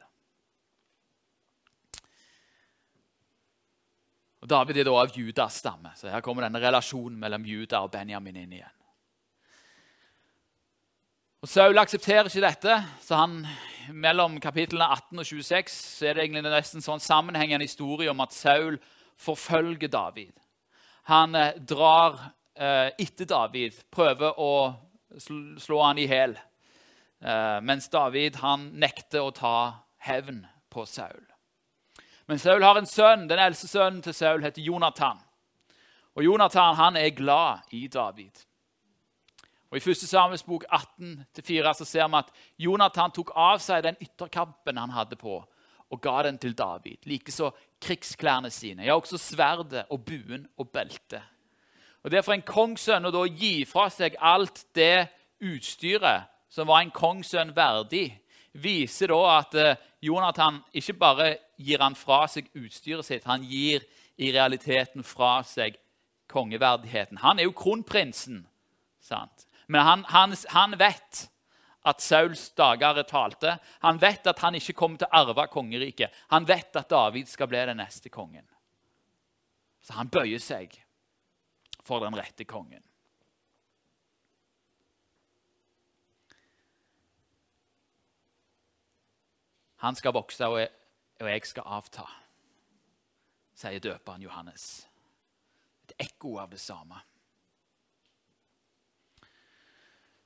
Og 4.44 4.48
David 4.48 4.83
er 4.83 4.88
da 4.88 4.96
av 5.00 5.12
Judas 5.16 5.57
stamme, 5.62 5.94
så 5.96 6.11
her 6.12 6.20
kommer 6.24 6.44
denne 6.44 6.61
relasjonen 6.61 7.16
mellom 7.20 7.46
Juda 7.48 7.80
og 7.85 7.92
Benjamin 7.94 8.37
inn 8.42 8.59
igjen. 8.59 8.73
Og 11.44 11.48
Saul 11.52 11.76
aksepterer 11.76 12.30
ikke 12.30 12.40
dette, 12.40 12.74
så 13.04 13.18
han, 13.20 13.33
mellom 13.92 14.38
kapitlene 14.40 14.87
18 14.94 15.18
og 15.20 15.26
26 15.28 15.74
så 15.74 16.07
er 16.09 16.16
det 16.16 16.22
egentlig 16.22 16.40
nesten 16.46 16.80
sånn 16.80 17.02
sammenhengende 17.04 17.66
historie 17.66 18.09
om 18.09 18.22
at 18.24 18.33
Saul 18.33 18.78
forfølger 19.20 19.90
David. 19.92 20.33
Han 21.12 21.37
eh, 21.37 21.59
drar 21.61 22.16
eh, 22.57 22.96
etter 22.96 23.28
David, 23.28 23.76
prøver 23.92 24.40
å 24.40 24.54
slå 25.20 25.83
han 25.83 26.00
i 26.00 26.07
hjel. 26.09 26.33
Eh, 27.20 27.61
mens 27.61 27.90
David 27.92 28.40
han 28.40 28.70
nekter 28.80 29.28
å 29.28 29.37
ta 29.37 29.59
hevn 30.09 30.46
på 30.72 30.87
Saul. 30.88 31.28
Men 32.24 32.40
Saul 32.40 32.64
har 32.64 32.80
en 32.80 32.88
sønn. 32.88 33.28
Den 33.28 33.44
eldste 33.50 33.68
sønnen 33.68 34.00
til 34.00 34.16
Saul 34.16 34.48
heter 34.48 34.64
Jonathan. 34.64 35.20
Og 36.16 36.24
Jonathan 36.24 36.80
han 36.80 36.96
er 36.96 37.12
glad 37.12 37.68
i 37.76 37.85
David. 37.92 38.46
Og 39.74 39.80
I 39.80 39.90
1. 39.90 40.06
Samuels 40.06 40.44
bok 40.46 40.64
18-4 40.70 41.70
så 41.74 41.84
ser 41.84 42.06
vi 42.06 42.18
at 42.20 42.28
Jonathan 42.62 43.10
tok 43.10 43.32
av 43.34 43.58
seg 43.58 43.80
den 43.82 43.96
ytterkampen 43.98 44.76
han 44.78 44.92
hadde 44.94 45.16
på, 45.18 45.40
og 45.90 46.00
ga 46.02 46.12
den 46.22 46.37
til 46.38 46.52
David. 46.54 47.00
Likeså 47.10 47.48
krigsklærne 47.82 48.52
sine, 48.54 48.84
ja, 48.87 48.94
også 48.94 49.18
sverdet 49.18 49.88
og 49.90 50.04
buen 50.06 50.44
og 50.62 50.68
beltet. 50.70 51.24
Og 52.04 52.10
Det 52.10 52.18
er 52.18 52.22
for 52.22 52.37
en 52.37 52.46
kongssønn 52.46 53.08
å 53.08 53.10
da 53.10 53.24
gi 53.26 53.64
fra 53.66 53.88
seg 53.90 54.14
alt 54.20 54.62
det 54.78 55.08
utstyret 55.42 56.30
som 56.54 56.68
var 56.70 56.84
en 56.84 56.94
kongssønn 56.94 57.50
verdig, 57.56 58.12
viser 58.52 59.10
da 59.10 59.18
at 59.40 59.56
eh, 59.58 59.80
Jonathan 60.06 60.60
ikke 60.70 60.94
bare 61.00 61.26
gir 61.58 61.82
han 61.82 61.96
fra 61.98 62.28
seg 62.30 62.46
utstyret 62.54 63.08
sitt, 63.08 63.26
han 63.26 63.42
gir 63.42 63.82
i 64.14 64.30
realiteten 64.30 65.02
fra 65.02 65.40
seg 65.42 65.80
kongeverdigheten. 66.30 67.18
Han 67.26 67.42
er 67.42 67.48
jo 67.48 67.56
kronprinsen, 67.58 68.44
sant? 69.02 69.43
Men 69.66 69.81
han, 69.81 70.05
han, 70.05 70.35
han 70.53 70.79
vet 70.79 71.29
at 71.85 72.00
Sauls 72.00 72.48
dager 72.57 72.96
er 72.96 73.09
talte. 73.09 73.59
Han 73.85 74.00
vet 74.00 74.27
at 74.27 74.40
han 74.40 74.57
ikke 74.57 74.77
kommer 74.77 75.00
til 75.00 75.11
å 75.11 75.20
arve 75.20 75.46
kongeriket. 75.53 76.12
Han 76.33 76.46
vet 76.48 76.77
at 76.81 76.88
David 76.88 77.29
skal 77.29 77.50
bli 77.50 77.61
den 77.68 77.81
neste 77.81 78.12
kongen. 78.12 78.46
Så 79.85 79.98
han 79.98 80.09
bøyer 80.09 80.40
seg 80.40 80.79
for 81.85 82.00
den 82.00 82.16
rette 82.16 82.46
kongen. 82.48 82.83
Han 89.85 89.96
skal 89.98 90.14
vokse, 90.16 90.46
og 90.48 90.62
jeg, 90.62 90.70
og 91.20 91.29
jeg 91.29 91.44
skal 91.44 91.66
avta, 91.77 92.07
sier 93.61 93.83
døperen 93.85 94.24
Johannes. 94.24 94.87
Et 95.85 95.98
ekko 96.07 96.38
av 96.40 96.55
det 96.55 96.62
samme. 96.64 97.03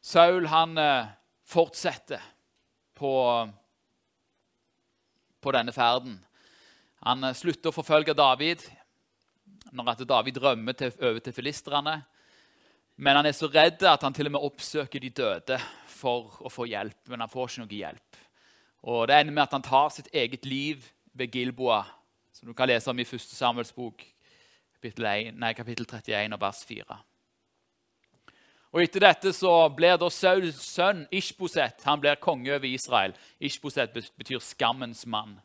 Saul 0.00 0.46
han 0.46 0.78
eh, 0.78 1.10
fortsetter 1.48 2.22
på, 2.98 3.12
på 5.40 5.54
denne 5.54 5.74
ferden. 5.74 6.18
Han 7.06 7.24
eh, 7.24 7.36
slutter 7.36 7.70
å 7.70 7.76
forfølge 7.76 8.16
David 8.18 8.64
når 9.72 9.92
at 9.92 10.06
David 10.08 10.38
rømmer 10.42 10.76
til, 10.78 10.94
over 11.02 11.20
til 11.22 11.34
filistrene. 11.36 11.98
Men 12.98 13.18
han 13.20 13.28
er 13.28 13.36
så 13.36 13.50
redd 13.52 13.82
at 13.86 14.02
han 14.02 14.14
til 14.14 14.30
og 14.30 14.34
med 14.34 14.46
oppsøker 14.48 15.02
de 15.02 15.10
døde 15.14 15.58
for 15.90 16.38
å 16.42 16.50
få 16.50 16.66
hjelp. 16.70 16.98
Men 17.10 17.22
han 17.22 17.32
får 17.32 17.50
ikke 17.50 17.64
noe 17.64 17.80
hjelp. 17.82 18.22
Og 18.88 19.06
Det 19.10 19.18
ender 19.18 19.34
med 19.34 19.44
at 19.44 19.54
han 19.54 19.66
tar 19.66 19.90
sitt 19.94 20.08
eget 20.14 20.46
liv 20.46 20.86
ved 21.12 21.34
Gilboa, 21.34 21.82
som 22.32 22.48
du 22.48 22.54
kan 22.54 22.70
lese 22.70 22.90
om 22.90 22.98
i 22.98 23.06
1. 23.06 23.20
Samuels 23.34 23.74
bok, 23.74 24.04
kapittel, 24.78 25.06
1, 25.10 25.38
nei, 25.38 25.52
kapittel 25.58 25.86
31 25.86 26.34
og 26.36 26.42
vers 26.42 26.62
4. 26.66 26.98
Og 28.72 28.82
Etter 28.82 29.00
dette 29.00 29.32
så 29.32 29.52
blir 29.72 29.96
da 29.96 30.10
Sauls 30.12 30.58
sønn 30.60 31.06
Ishboset 31.14 31.84
han 31.88 32.00
blir 32.02 32.18
konge 32.20 32.52
over 32.52 32.68
Israel. 32.68 33.14
Ishboset 33.40 33.94
betyr 33.94 34.42
skammens 34.44 35.06
mann. 35.08 35.38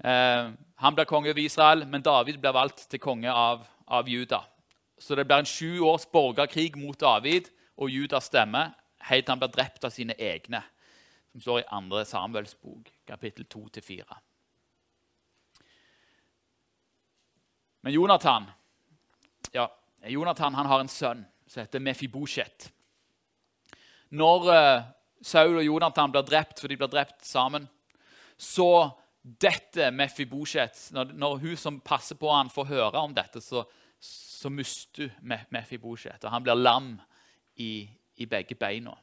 Eh, 0.00 0.48
han 0.80 0.96
blir 0.96 1.08
konge 1.08 1.30
over 1.30 1.42
Israel, 1.42 1.84
men 1.86 2.02
David 2.02 2.40
blir 2.40 2.56
valgt 2.56 2.86
til 2.88 3.02
konge 3.02 3.32
av, 3.32 3.66
av 3.86 4.08
Juda. 4.08 4.40
Så 4.98 5.14
det 5.14 5.26
blir 5.28 5.42
en 5.42 5.48
sju 5.48 5.80
års 5.84 6.06
borgerkrig 6.08 6.78
mot 6.80 6.96
David 7.00 7.50
og 7.76 7.92
Judas 7.92 8.30
stemme 8.30 8.70
helt 9.10 9.26
til 9.26 9.34
han 9.34 9.42
blir 9.42 9.52
drept 9.52 9.84
av 9.84 9.92
sine 9.92 10.16
egne, 10.16 10.62
som 11.32 11.44
står 11.44 11.60
i 11.60 11.66
2. 11.68 12.04
Samuels 12.08 12.56
bok, 12.56 12.88
kapittel 13.06 13.44
2-4. 13.52 14.16
Men 17.84 17.92
Jonathan 17.92 18.48
ja, 19.52 19.68
Jonathan 20.08 20.54
han 20.54 20.66
har 20.66 20.80
en 20.80 20.88
sønn 20.88 21.24
som 21.54 21.62
heter 21.62 21.82
Mefibosjet. 21.82 22.68
Når 24.10 24.48
uh, 24.50 24.82
Saul 25.22 25.60
og 25.60 25.64
Jonathan 25.64 26.10
blir 26.10 26.26
drept, 26.26 26.58
for 26.60 26.70
de 26.70 26.78
blir 26.78 26.90
drept 26.90 27.22
sammen, 27.26 27.68
så 28.36 28.90
dette 29.22 29.92
Mefibosjet 29.94 30.90
når, 30.92 31.14
når 31.14 31.38
hun 31.44 31.56
som 31.56 31.78
passer 31.80 32.18
på 32.18 32.32
han 32.32 32.50
får 32.52 32.68
høre 32.72 33.04
om 33.06 33.14
dette, 33.14 33.40
så, 33.40 33.62
så 33.98 34.50
mister 34.50 35.08
hun 35.14 35.46
Mefibosjet, 35.54 36.24
og 36.24 36.34
han 36.34 36.44
blir 36.44 36.58
lam 36.58 36.90
i, 37.62 37.86
i 38.18 38.26
begge 38.26 38.58
beina. 38.58 38.96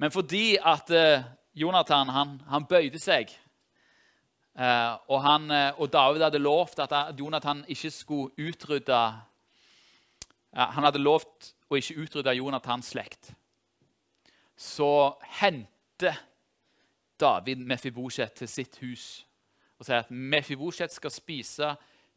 Men 0.00 0.10
fordi 0.10 0.56
at 0.56 0.88
uh, 0.88 1.22
Jonathan 1.54 2.08
han, 2.08 2.36
han, 2.48 2.64
bøyde 2.64 2.98
seg, 2.98 3.28
uh, 4.56 4.96
og, 5.12 5.18
han, 5.26 5.50
uh, 5.52 5.76
og, 5.76 5.90
David 5.92 6.24
hadde 6.24 6.40
lovt 6.40 6.80
at 6.80 7.18
Jonathan 7.18 7.60
ikke 7.68 7.92
skulle 7.92 8.48
utrydde 8.48 9.02
Han 10.52 10.84
hadde 10.84 11.02
lovt 11.02 11.52
å 11.70 11.78
ikke 11.78 12.02
utrydde 12.02 12.34
Jonathans 12.34 12.90
slekt. 12.90 13.32
Så 14.56 15.14
henter 15.40 16.18
David 17.20 17.62
Mefibosjet 17.68 18.34
til 18.40 18.48
sitt 18.50 18.80
hus 18.82 19.26
og 19.80 19.86
sier 19.86 20.02
at 20.02 20.10
Mefibosjet 20.12 20.92
skal 20.92 21.12
spise 21.14 21.70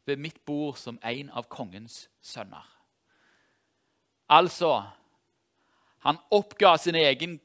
ved 0.04 0.20
mitt 0.20 0.42
bord 0.44 0.76
som 0.76 0.98
en 1.00 1.30
av 1.32 1.46
kongens 1.48 2.08
sønner. 2.20 2.66
Altså 4.28 4.82
Han 6.04 6.18
oppga 6.30 6.76
sin 6.76 6.94
egen 6.94 7.38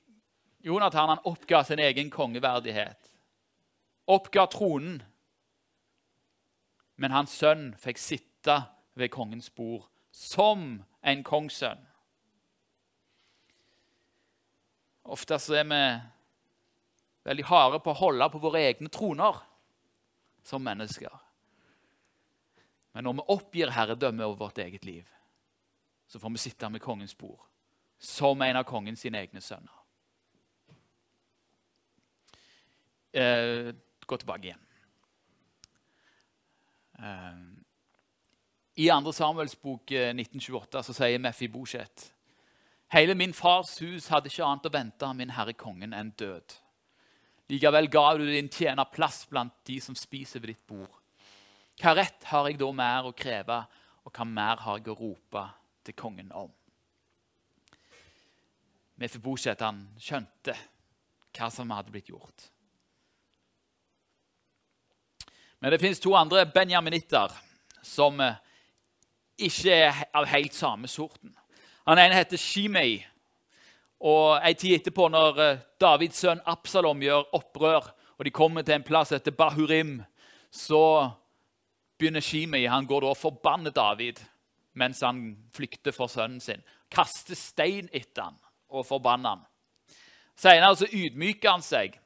Jonathan 0.60 1.10
han 1.10 1.22
oppga 1.24 1.64
sin 1.64 1.80
egen 1.80 2.10
kongeverdighet. 2.12 3.12
Oppga 4.08 4.46
tronen. 4.52 4.98
Men 6.96 7.16
hans 7.16 7.32
sønn 7.32 7.70
fikk 7.80 7.98
sitte 7.98 8.58
ved 9.00 9.08
kongens 9.14 9.48
bord 9.50 9.88
som 10.20 10.84
en 11.02 11.24
kongssønn. 11.24 11.80
Ofte 15.10 15.40
så 15.42 15.56
er 15.62 15.68
vi 15.70 15.80
veldig 17.30 17.46
harde 17.48 17.80
på 17.82 17.94
å 17.94 18.00
holde 18.02 18.28
på 18.34 18.42
våre 18.44 18.62
egne 18.68 18.92
troner 18.94 19.40
som 20.46 20.64
mennesker. 20.66 21.14
Men 22.94 23.08
når 23.08 23.20
vi 23.20 23.28
oppgir 23.36 23.74
herredømme 23.74 24.28
over 24.28 24.46
vårt 24.46 24.60
eget 24.60 24.86
liv, 24.86 25.08
så 26.10 26.20
får 26.20 26.36
vi 26.36 26.44
sitte 26.44 26.70
med 26.70 26.84
kongens 26.84 27.16
bord 27.16 27.40
som 28.00 28.42
en 28.42 28.60
av 28.60 28.68
kongens 28.68 29.06
egne 29.06 29.42
sønner. 29.42 29.76
eh, 33.12 33.74
gå 34.06 34.18
tilbake 34.18 34.48
igjen. 34.48 34.66
Eh, 37.00 37.59
I 38.80 38.88
2. 38.88 39.12
Samuels 39.12 39.62
bok 39.62 39.92
1928 39.92 40.78
eh, 40.78 40.84
så 40.88 40.94
sier 40.96 41.20
Meffi 41.20 41.50
Bosjet 41.52 42.14
Hele 42.96 43.12
min 43.14 43.34
fars 43.36 43.74
hus 43.84 44.08
hadde 44.08 44.32
ikke 44.32 44.46
annet 44.48 44.70
å 44.70 44.72
vente 44.72 45.06
av 45.06 45.18
min 45.20 45.34
herre 45.36 45.54
kongen 45.54 45.92
enn 45.94 46.14
død. 46.18 46.56
Likevel 47.52 47.90
ga 47.92 48.06
du 48.16 48.24
din 48.24 48.48
tjener 48.50 48.88
plass 48.88 49.26
blant 49.30 49.54
de 49.68 49.76
som 49.84 49.98
spiser 50.00 50.40
ved 50.40 50.54
ditt 50.54 50.64
bord. 50.72 50.96
Hva 51.78 51.94
rett 52.00 52.24
har 52.32 52.48
jeg 52.48 52.58
da 52.58 52.72
mer 52.74 53.12
å 53.12 53.14
kreve, 53.14 53.60
og 54.08 54.16
hva 54.16 54.26
mer 54.26 54.64
har 54.64 54.80
jeg 54.80 54.90
å 54.90 54.98
rope 54.98 55.46
til 55.86 56.00
kongen 56.00 56.32
om? 56.32 56.50
Mefibosjet 58.96 59.62
skjønte 60.00 60.56
hva 61.36 61.52
som 61.54 61.76
hadde 61.76 61.94
blitt 61.94 62.10
gjort. 62.10 62.50
Men 65.60 65.76
det 65.76 65.84
fins 65.84 66.00
to 66.00 66.16
andre 66.16 66.48
benjaminitter 66.48 67.36
som 67.84 68.24
eh, 68.24 68.40
ikke 69.48 69.76
er 69.76 70.04
av 70.16 70.28
helt 70.30 70.56
samme 70.56 70.90
sorten. 70.92 71.32
Han 71.88 72.00
ene 72.00 72.18
heter 72.18 72.38
Shimei. 72.38 73.00
Og 74.00 74.40
En 74.44 74.56
tid 74.56 74.78
etterpå, 74.78 75.10
når 75.12 75.40
eh, 75.44 75.62
Davids 75.82 76.22
sønn 76.24 76.42
Absalom 76.48 77.02
gjør 77.04 77.34
opprør, 77.36 77.90
og 78.18 78.26
de 78.26 78.32
kommer 78.32 78.64
til 78.64 78.78
en 78.78 78.86
plass 78.88 79.12
etter 79.16 79.36
Bahurim, 79.36 80.00
så 80.52 81.10
begynner 82.00 82.24
Shimei 82.24 82.66
Han 82.66 82.88
går 82.88 83.02
da 83.04 83.14
og 83.14 83.18
forbanner 83.18 83.72
David 83.76 84.20
mens 84.80 85.02
han 85.04 85.34
flykter 85.52 85.92
for 85.92 86.08
sønnen 86.08 86.40
sin. 86.40 86.62
Kaster 86.92 87.36
stein 87.36 87.90
etter 87.92 88.30
han 88.30 88.38
og 88.72 88.86
forbanner 88.88 89.36
han. 89.36 89.42
Senere 90.40 90.78
så 90.80 90.88
ydmyker 90.88 91.52
han 91.52 91.66
seg 91.66 91.98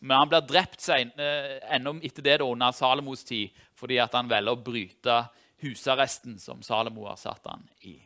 men 0.00 0.16
han 0.16 0.30
blir 0.30 0.46
drept 0.48 0.80
sen, 0.80 1.10
eh, 1.20 1.60
etter 1.60 2.22
det 2.22 2.38
da, 2.40 2.44
under 2.44 2.72
Salomos 2.72 3.24
tid 3.24 3.52
fordi 3.76 3.98
han 4.00 4.28
velger 4.28 4.52
å 4.52 4.64
bryte 4.64 5.16
husarresten 5.62 6.38
som 6.40 6.62
Salomo 6.62 7.06
har 7.08 7.18
satt 7.20 7.46
han 7.50 7.66
i. 7.80 7.98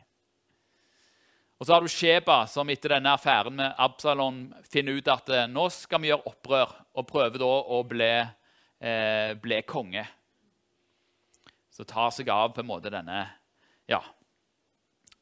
Og 1.57 1.65
Så 1.65 1.73
har 1.73 1.81
du 1.81 1.87
Sheba, 1.87 2.47
som 2.51 2.69
etter 2.69 2.97
denne 2.97 3.13
affæren 3.15 3.55
med 3.55 3.77
Absalon 3.79 4.41
finner 4.67 4.97
ut 4.97 5.07
at 5.07 5.29
eh, 5.31 5.47
nå 5.47 5.69
skal 5.71 6.01
vi 6.03 6.11
gjøre 6.11 6.27
opprør, 6.27 6.73
og 6.95 7.07
prøver 7.07 7.39
da 7.39 7.51
å 7.77 7.79
bli, 7.87 8.11
eh, 8.83 9.31
bli 9.39 9.61
konge. 9.67 10.03
Så 11.71 11.87
tar 11.87 12.11
seg 12.11 12.29
av 12.31 12.51
på 12.55 12.63
en 12.63 12.69
måte 12.69 12.91
denne 12.91 13.23
ja, 13.87 14.01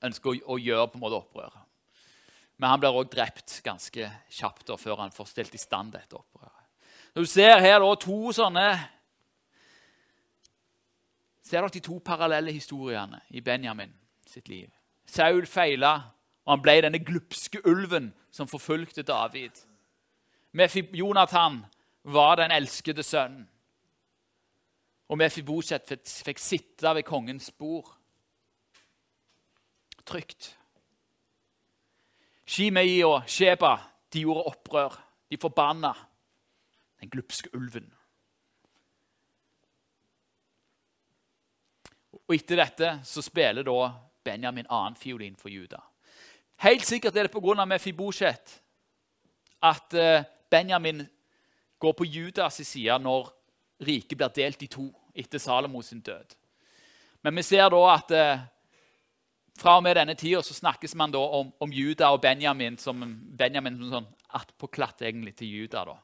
Ønsker 0.04 0.34
å, 0.34 0.56
å 0.56 0.60
gjøre 0.60 0.90
på 0.92 0.98
en 0.98 1.04
måte 1.06 1.20
opprør. 1.22 1.54
Men 2.60 2.74
han 2.74 2.82
blir 2.82 2.98
òg 2.98 3.12
drept 3.14 3.62
ganske 3.64 4.10
kjapt 4.32 4.66
da, 4.68 4.76
før 4.76 5.00
han 5.00 5.14
får 5.16 5.30
stilt 5.32 5.56
i 5.56 5.62
stand 5.62 5.94
dette 5.96 6.18
opprøret. 6.18 6.60
Du 7.14 7.24
ser 7.30 7.62
her 7.62 7.80
da 7.80 7.94
to 8.02 8.34
sånne 8.36 8.68
Ser 11.44 11.60
dere 11.60 11.74
de 11.76 11.82
to 11.84 12.00
parallelle 12.00 12.54
historiene 12.56 13.20
i 13.30 13.42
Benjamin 13.42 13.92
sitt 14.28 14.48
liv? 14.50 14.70
Saul 15.06 15.46
feila, 15.46 15.94
og 16.46 16.56
han 16.56 16.62
ble 16.64 16.78
denne 16.86 17.02
glupske 17.04 17.60
ulven 17.68 18.14
som 18.32 18.48
forfulgte 18.48 19.04
David. 19.04 19.60
Jonathan 20.94 21.66
var 22.04 22.36
den 22.36 22.52
elskede 22.52 23.04
sønnen. 23.04 23.50
Og 25.10 25.18
Mefiboset 25.18 25.92
fikk 26.26 26.40
sitte 26.40 26.96
ved 26.96 27.04
kongens 27.04 27.52
bord. 27.52 27.92
Trygt. 30.06 30.58
Shimei 32.46 33.04
og 33.04 33.28
Sheba 33.28 33.76
de 34.14 34.24
gjorde 34.24 34.44
opprør. 34.44 34.96
De 35.32 35.38
forbanna 35.38 35.94
den 37.00 37.10
glupske 37.10 37.50
ulven. 37.56 37.94
Og 42.34 42.40
Etter 42.40 42.58
dette 42.58 42.88
så 43.06 43.22
spiller 43.22 43.62
da 43.62 43.92
Benjamin 44.26 44.66
annen 44.66 44.96
fiolin 44.98 45.36
for 45.38 45.54
Juda. 45.54 45.78
Helt 46.66 46.86
sikkert 46.88 47.14
er 47.14 47.28
det 47.28 47.34
pga. 47.34 47.66
Mefibosjet 47.70 48.56
at 49.62 49.94
eh, 49.94 50.24
Benjamin 50.50 51.04
går 51.78 51.94
på 51.94 52.08
Judas 52.10 52.58
side 52.66 52.96
når 53.04 53.30
riket 53.86 54.18
blir 54.18 54.34
delt 54.34 54.64
i 54.66 54.68
to 54.68 54.88
etter 55.14 55.38
Salomos 55.38 55.92
død. 55.94 56.34
Men 57.22 57.36
vi 57.36 57.44
ser 57.46 57.70
da 57.70 57.82
at 57.92 58.16
eh, 58.18 58.42
fra 59.60 59.76
og 59.78 59.84
med 59.86 60.00
denne 60.00 60.16
tida 60.18 60.42
så 60.42 60.58
snakkes 60.58 60.96
man 60.98 61.14
da 61.14 61.22
om, 61.22 61.52
om 61.62 61.72
Juda 61.72 62.10
og 62.16 62.22
Benjamin 62.22 62.80
som 62.82 63.04
Benjamin 63.38 63.78
som 63.78 63.94
sånn 63.94 64.10
attpåklatt 64.34 65.06
egentlig 65.06 65.36
til 65.38 65.54
Juda. 65.54 65.86
da. 65.86 66.00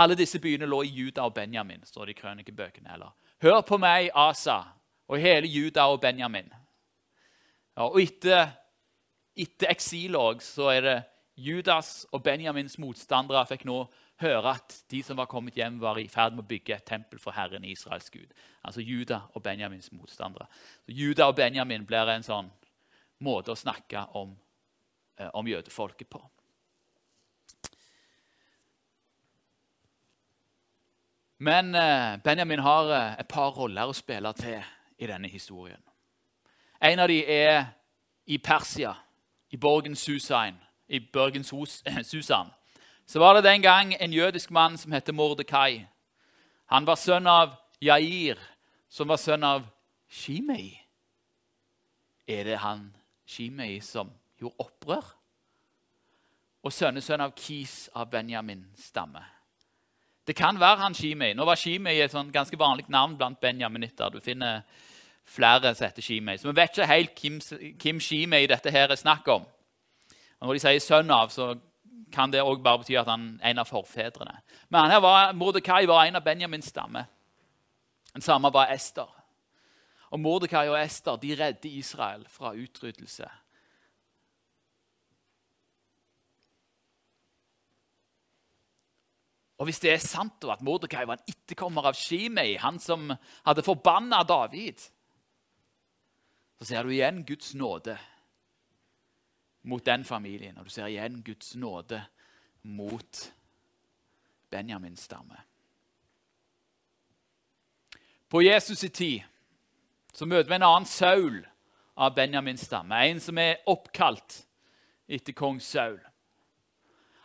Alle 0.00 0.16
disse 0.16 0.40
byene 0.40 0.64
lå 0.64 0.80
i 0.86 0.94
Juda 0.96 1.28
og 1.28 1.36
Benjamin. 1.36 1.84
står 1.84 2.06
det 2.06 2.16
i 2.16 2.20
krønikebøkene. 2.22 2.96
Hør 3.44 3.60
på 3.60 3.76
meg, 3.76 4.08
Asa, 4.14 4.62
og 5.08 5.20
hele 5.22 5.48
Juda 5.50 5.86
og 5.92 6.00
Benjamin. 6.00 6.48
Ja, 7.76 7.86
og 7.86 8.00
etter, 8.00 8.48
etter 9.36 9.70
eksilet 9.70 10.42
så 10.44 10.70
er 10.72 10.80
det 10.86 10.96
Judas 11.36 12.06
og 12.12 12.22
Benjamins 12.24 12.78
motstandere 12.80 13.44
fikk 13.48 13.66
nå 13.68 13.82
høre 14.22 14.54
at 14.56 14.78
de 14.90 15.02
som 15.04 15.18
var 15.20 15.28
kommet 15.28 15.56
hjem, 15.58 15.76
var 15.80 15.98
i 16.00 16.08
ferd 16.08 16.32
med 16.36 16.46
å 16.46 16.48
bygge 16.48 16.78
et 16.78 16.86
tempel 16.88 17.20
for 17.20 17.36
Herren 17.36 17.64
Israels 17.68 18.08
Gud. 18.10 18.30
Altså 18.64 18.80
Juda 18.80 19.26
og 19.34 19.42
Benjamins 19.44 19.90
motstandere. 19.92 20.48
Så 20.86 20.96
Juda 20.96 21.28
og 21.28 21.36
Benjamin 21.36 21.84
blir 21.86 22.08
en 22.08 22.24
sånn 22.24 22.48
måte 23.24 23.52
å 23.52 23.58
snakke 23.58 24.06
om, 24.16 24.32
eh, 25.18 25.28
om 25.34 25.46
jødefolket 25.46 26.08
på. 26.08 26.22
Men 31.38 31.74
eh, 31.74 32.16
Benjamin 32.24 32.64
har 32.64 32.90
eh, 32.90 33.20
et 33.20 33.28
par 33.28 33.52
roller 33.52 33.92
å 33.92 33.96
spille 33.96 34.32
til 34.40 34.64
i 34.98 35.06
denne 35.06 35.28
historien. 35.28 35.82
En 36.82 36.98
av 36.98 37.08
dem 37.08 37.24
er 37.26 37.64
i 38.26 38.38
Persia, 38.38 38.94
i 39.50 39.56
borgen 39.56 39.96
Susan. 39.96 40.58
I 40.88 41.00
borgen 41.00 41.44
Susan. 42.04 42.50
Så 43.06 43.18
var 43.18 43.34
det 43.34 43.44
den 43.44 43.62
gang 43.62 43.94
en 43.94 44.12
jødisk 44.12 44.50
mann 44.50 44.78
som 44.78 44.92
het 44.92 45.14
Mordekai. 45.14 45.86
Han 46.66 46.86
var 46.86 46.94
sønn 46.94 47.26
av 47.26 47.54
Jair, 47.80 48.38
som 48.88 49.08
var 49.08 49.16
sønn 49.16 49.44
av 49.44 49.66
Shimei. 50.08 50.80
Er 52.26 52.44
det 52.44 52.58
han 52.58 52.96
Shimei 53.26 53.80
som 53.80 54.10
gjorde 54.40 54.58
opprør? 54.58 55.12
Og 56.66 56.72
sønnesønn 56.72 57.22
av 57.22 57.34
Kis 57.38 57.88
av 57.94 58.10
Benjamin 58.10 58.64
stamme. 58.74 59.22
Det 60.26 60.34
kan 60.34 60.58
være 60.58 60.82
han 60.82 60.94
Shimei. 60.94 61.34
Nå 61.34 61.44
var 61.46 61.58
Shimei 61.58 62.00
et 62.02 62.10
sånn 62.10 62.32
ganske 62.34 62.58
vanlig 62.58 62.88
navn 62.90 63.14
blant 63.18 63.38
benjaminitter. 63.40 64.10
Du 64.10 64.18
finner 64.20 64.64
flere 65.26 65.74
som 65.74 65.86
heter 65.86 66.02
Shimei. 66.02 66.36
Så 66.36 66.48
vi 66.48 66.56
vet 66.56 66.70
ikke 66.70 66.86
helt 66.86 67.20
hvem, 67.20 67.40
hvem 67.82 68.00
Shimei 68.00 68.46
dette 68.46 68.70
her 68.70 68.90
er 68.90 69.00
snakk 69.00 69.28
om. 69.28 69.46
Og 70.40 70.46
når 70.46 70.52
de 70.52 70.60
sier 70.60 70.80
'sønn 70.80 71.10
av', 71.10 71.30
så 71.30 71.58
kan 72.12 72.30
det 72.32 72.42
òg 72.42 72.62
bare 72.62 72.78
bety 72.78 72.94
at 72.94 73.08
han 73.08 73.40
er 73.42 73.50
en 73.50 73.58
av 73.58 73.68
forfedrene. 73.68 74.40
Men 74.68 74.90
her 74.90 75.00
var, 75.00 75.32
Mordekai 75.32 75.86
var 75.86 76.04
en 76.04 76.16
av 76.16 76.24
Benjamins 76.24 76.66
stamme. 76.66 77.06
Den 78.14 78.22
samme 78.22 78.52
var 78.52 78.72
Ester. 78.72 79.10
Og 80.10 80.20
Mordekai 80.20 80.68
og 80.68 80.78
Ester 80.84 81.16
de 81.16 81.34
redder 81.34 81.78
Israel 81.78 82.26
fra 82.28 82.54
utryddelse. 82.54 83.28
Og 89.58 89.64
Hvis 89.64 89.80
det 89.80 89.92
er 89.92 90.02
sant 90.04 90.44
at 90.44 90.62
Mordekai 90.62 91.06
var 91.06 91.16
en 91.16 91.32
etterkommer 91.32 91.88
av 91.88 91.96
Shimei, 91.96 92.58
han 92.60 92.78
som 92.78 93.08
hadde 93.46 93.64
forbanna 93.64 94.22
David, 94.28 94.84
så 96.58 96.64
ser 96.64 96.84
du 96.84 96.92
igjen 96.94 97.24
Guds 97.24 97.54
nåde 97.54 97.98
mot 99.66 99.84
den 99.84 100.04
familien. 100.04 100.58
Og 100.58 100.64
du 100.64 100.70
ser 100.70 100.88
igjen 100.88 101.22
Guds 101.22 101.54
nåde 101.54 102.00
mot 102.62 103.32
Benjamins 104.50 105.02
stamme. 105.02 105.40
På 108.28 108.42
Jesus' 108.42 108.84
i 108.84 108.88
tid 108.88 109.22
så 110.12 110.26
møter 110.26 110.48
vi 110.48 110.56
en 110.56 110.66
annen 110.66 110.88
Saul 110.88 111.42
av 111.94 112.14
Benjamins 112.14 112.64
stamme. 112.66 112.98
En 113.06 113.20
som 113.20 113.38
er 113.38 113.62
oppkalt 113.68 114.40
etter 115.06 115.36
kong 115.36 115.60
Saul. 115.60 116.00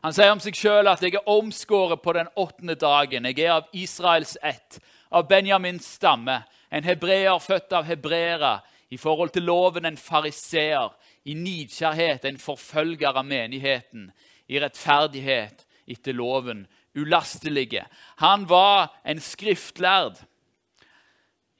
Han 0.01 0.13
sier 0.13 0.33
om 0.33 0.41
seg 0.41 0.57
sjøl 0.57 0.89
at 0.89 1.01
'jeg 1.01 1.13
er 1.13 1.29
omskåret 1.29 2.01
på 2.01 2.13
den 2.13 2.27
åttende 2.35 2.75
dagen'. 2.75 3.25
'Jeg 3.25 3.39
er 3.39 3.51
av 3.51 3.69
Israels 3.73 4.37
ett, 4.41 4.79
av 5.11 5.27
Benjamins 5.27 5.85
stamme', 5.85 6.43
en 6.71 6.83
hebreer 6.83 7.39
født 7.39 7.73
av 7.73 7.85
hebreere, 7.85 8.61
i 8.91 8.97
forhold 8.97 9.31
til 9.31 9.47
loven 9.47 9.87
en 9.87 9.97
fariseer, 9.97 10.91
i 11.25 11.33
nidkjærhet 11.33 12.25
en 12.25 12.39
forfølger 12.41 13.15
av 13.15 13.25
menigheten, 13.25 14.09
i 14.51 14.59
rettferdighet 14.59 15.63
etter 15.87 16.15
loven, 16.17 16.65
ulastelige. 16.95 17.85
Han 18.19 18.49
var 18.49 18.91
en 19.07 19.21
skriftlærd. 19.23 20.19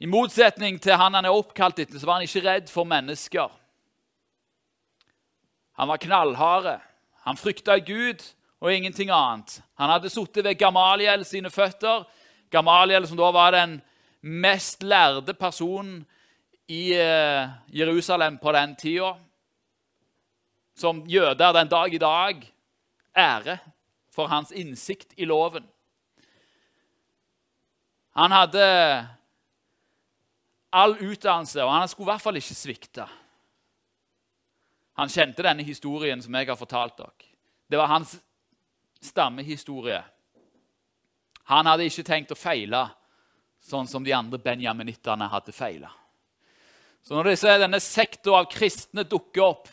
I 0.02 0.10
motsetning 0.10 0.82
til 0.82 0.98
han 0.98 1.14
han 1.14 1.26
er 1.26 1.36
oppkalt 1.36 1.80
etter, 1.80 2.00
så 2.00 2.10
var 2.10 2.20
han 2.20 2.28
ikke 2.28 2.44
redd 2.44 2.70
for 2.74 2.90
mennesker. 2.90 3.52
Han 5.80 5.88
var 5.88 6.02
knallharde. 6.02 6.80
Han 7.24 7.38
frykta 7.38 7.78
Gud 7.78 8.24
og 8.60 8.74
ingenting 8.74 9.10
annet. 9.14 9.62
Han 9.80 9.90
hadde 9.90 10.10
sittet 10.10 10.44
ved 10.44 10.58
Gamaliel 10.60 11.24
sine 11.26 11.50
føtter. 11.50 12.04
Gamaliel, 12.52 13.08
som 13.08 13.18
da 13.18 13.30
var 13.32 13.54
den 13.56 13.80
mest 14.22 14.84
lærde 14.84 15.34
personen 15.34 16.02
i 16.68 16.94
eh, 16.94 17.50
Jerusalem 17.68 18.38
på 18.38 18.52
den 18.52 18.76
tida, 18.76 19.16
som 20.76 21.04
jøder 21.08 21.54
den 21.54 21.70
dag 21.70 21.94
i 21.94 22.02
dag 22.02 22.46
ære 23.18 23.58
for 24.12 24.28
hans 24.28 24.52
innsikt 24.52 25.14
i 25.18 25.26
loven. 25.26 25.68
Han 28.12 28.32
hadde 28.32 28.64
all 30.72 30.96
utdannelse, 31.00 31.64
og 31.64 31.72
han 31.72 31.88
skulle 31.88 32.10
i 32.10 32.12
hvert 32.12 32.24
fall 32.24 32.40
ikke 32.40 32.56
svikte. 32.56 33.08
Han 35.00 35.12
kjente 35.12 35.44
denne 35.44 35.64
historien 35.64 36.22
som 36.24 36.36
jeg 36.36 36.50
har 36.50 36.60
fortalt 36.60 36.98
dere. 37.00 37.30
Det 37.72 37.80
var 37.80 37.88
hans 37.88 38.18
stammehistorie. 39.02 40.02
Han 41.52 41.66
hadde 41.66 41.88
ikke 41.88 42.06
tenkt 42.08 42.34
å 42.36 42.40
feile 42.40 42.84
sånn 43.64 43.88
som 43.88 44.04
de 44.04 44.14
andre 44.14 44.40
benjaminittene 44.42 45.30
hadde 45.32 45.56
feila. 45.56 45.92
Så 47.02 47.18
når 47.18 47.32
disse, 47.32 47.58
denne 47.62 47.80
sekta 47.82 48.36
av 48.38 48.50
kristne 48.52 49.04
dukker 49.08 49.44
opp, 49.46 49.70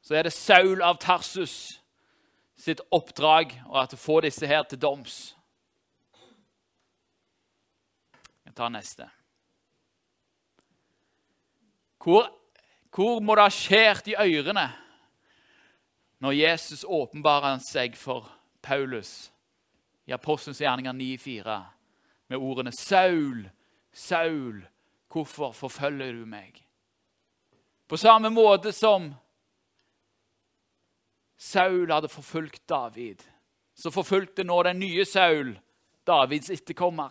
så 0.00 0.16
er 0.16 0.26
det 0.26 0.34
Saul 0.34 0.82
av 0.82 0.98
Tarsus 1.02 1.80
sitt 2.60 2.80
oppdrag 2.92 3.52
å 3.68 3.84
få 3.96 4.20
disse 4.24 4.46
her 4.48 4.64
til 4.68 4.80
doms. 4.80 5.18
Jeg 8.44 8.56
tar 8.58 8.72
neste. 8.74 9.06
Hvor, 12.00 12.26
hvor 12.90 13.20
må 13.22 13.36
det 13.36 13.44
ha 13.46 13.52
skjært 13.54 14.08
i 14.10 14.16
ørene 14.18 14.66
når 16.20 16.36
Jesus 16.36 16.82
åpenbarer 16.84 17.60
seg 17.64 17.96
for 17.96 18.28
Paulus 18.64 19.30
i 20.08 20.12
Apostelens 20.16 20.60
gjerninger 20.60 20.96
9,4 20.96 21.56
med 22.32 22.38
ordene 22.38 22.72
'Saul, 22.72 23.46
Saul', 23.92 24.64
Hvorfor 25.10 25.52
forfølger 25.52 26.12
du 26.20 26.26
meg? 26.28 26.60
På 27.90 27.98
samme 27.98 28.30
måte 28.30 28.70
som 28.72 29.08
Saul 31.40 31.90
hadde 31.90 32.10
forfulgt 32.12 32.62
David, 32.68 33.24
så 33.74 33.90
forfulgte 33.90 34.44
nå 34.44 34.60
den 34.62 34.78
nye 34.82 35.06
Saul 35.08 35.56
Davids 36.06 36.50
etterkommer. 36.54 37.10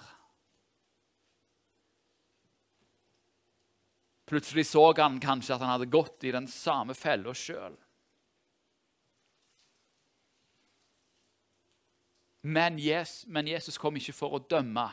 Plutselig 4.29 4.67
så 4.69 4.85
han 5.01 5.19
kanskje 5.19 5.55
at 5.55 5.63
han 5.65 5.73
hadde 5.73 5.91
gått 5.91 6.23
i 6.23 6.31
den 6.31 6.47
samme 6.47 6.93
fella 6.93 7.33
sjøl. 7.33 7.75
Men, 12.41 12.77
Jesus 12.79 13.77
kom 13.81 13.97
ikke 13.99 14.15
for 14.15 14.37
å 14.37 14.45
dømme 14.47 14.87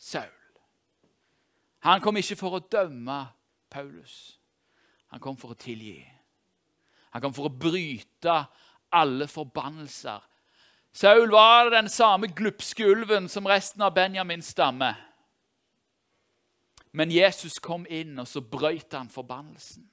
Saul. 0.00 0.41
Han 1.82 2.00
kom 2.00 2.16
ikke 2.16 2.38
for 2.38 2.58
å 2.58 2.66
dømme 2.70 3.18
Paulus. 3.70 4.38
Han 5.10 5.20
kom 5.20 5.36
for 5.36 5.52
å 5.52 5.58
tilgi. 5.58 6.00
Han 7.12 7.22
kom 7.24 7.34
for 7.36 7.50
å 7.50 7.52
bryte 7.52 8.36
alle 8.92 9.26
forbannelser. 9.28 10.20
Saul 10.92 11.32
var 11.32 11.70
den 11.72 11.88
samme 11.88 12.28
glupske 12.28 12.86
ulven 12.86 13.28
som 13.28 13.48
resten 13.48 13.82
av 13.82 13.94
Benjamins 13.96 14.52
stamme. 14.52 14.92
Men 16.92 17.10
Jesus 17.10 17.58
kom 17.58 17.86
inn, 17.88 18.18
og 18.20 18.28
så 18.28 18.42
brøyt 18.44 18.92
han 18.92 19.08
forbannelsen. 19.10 19.86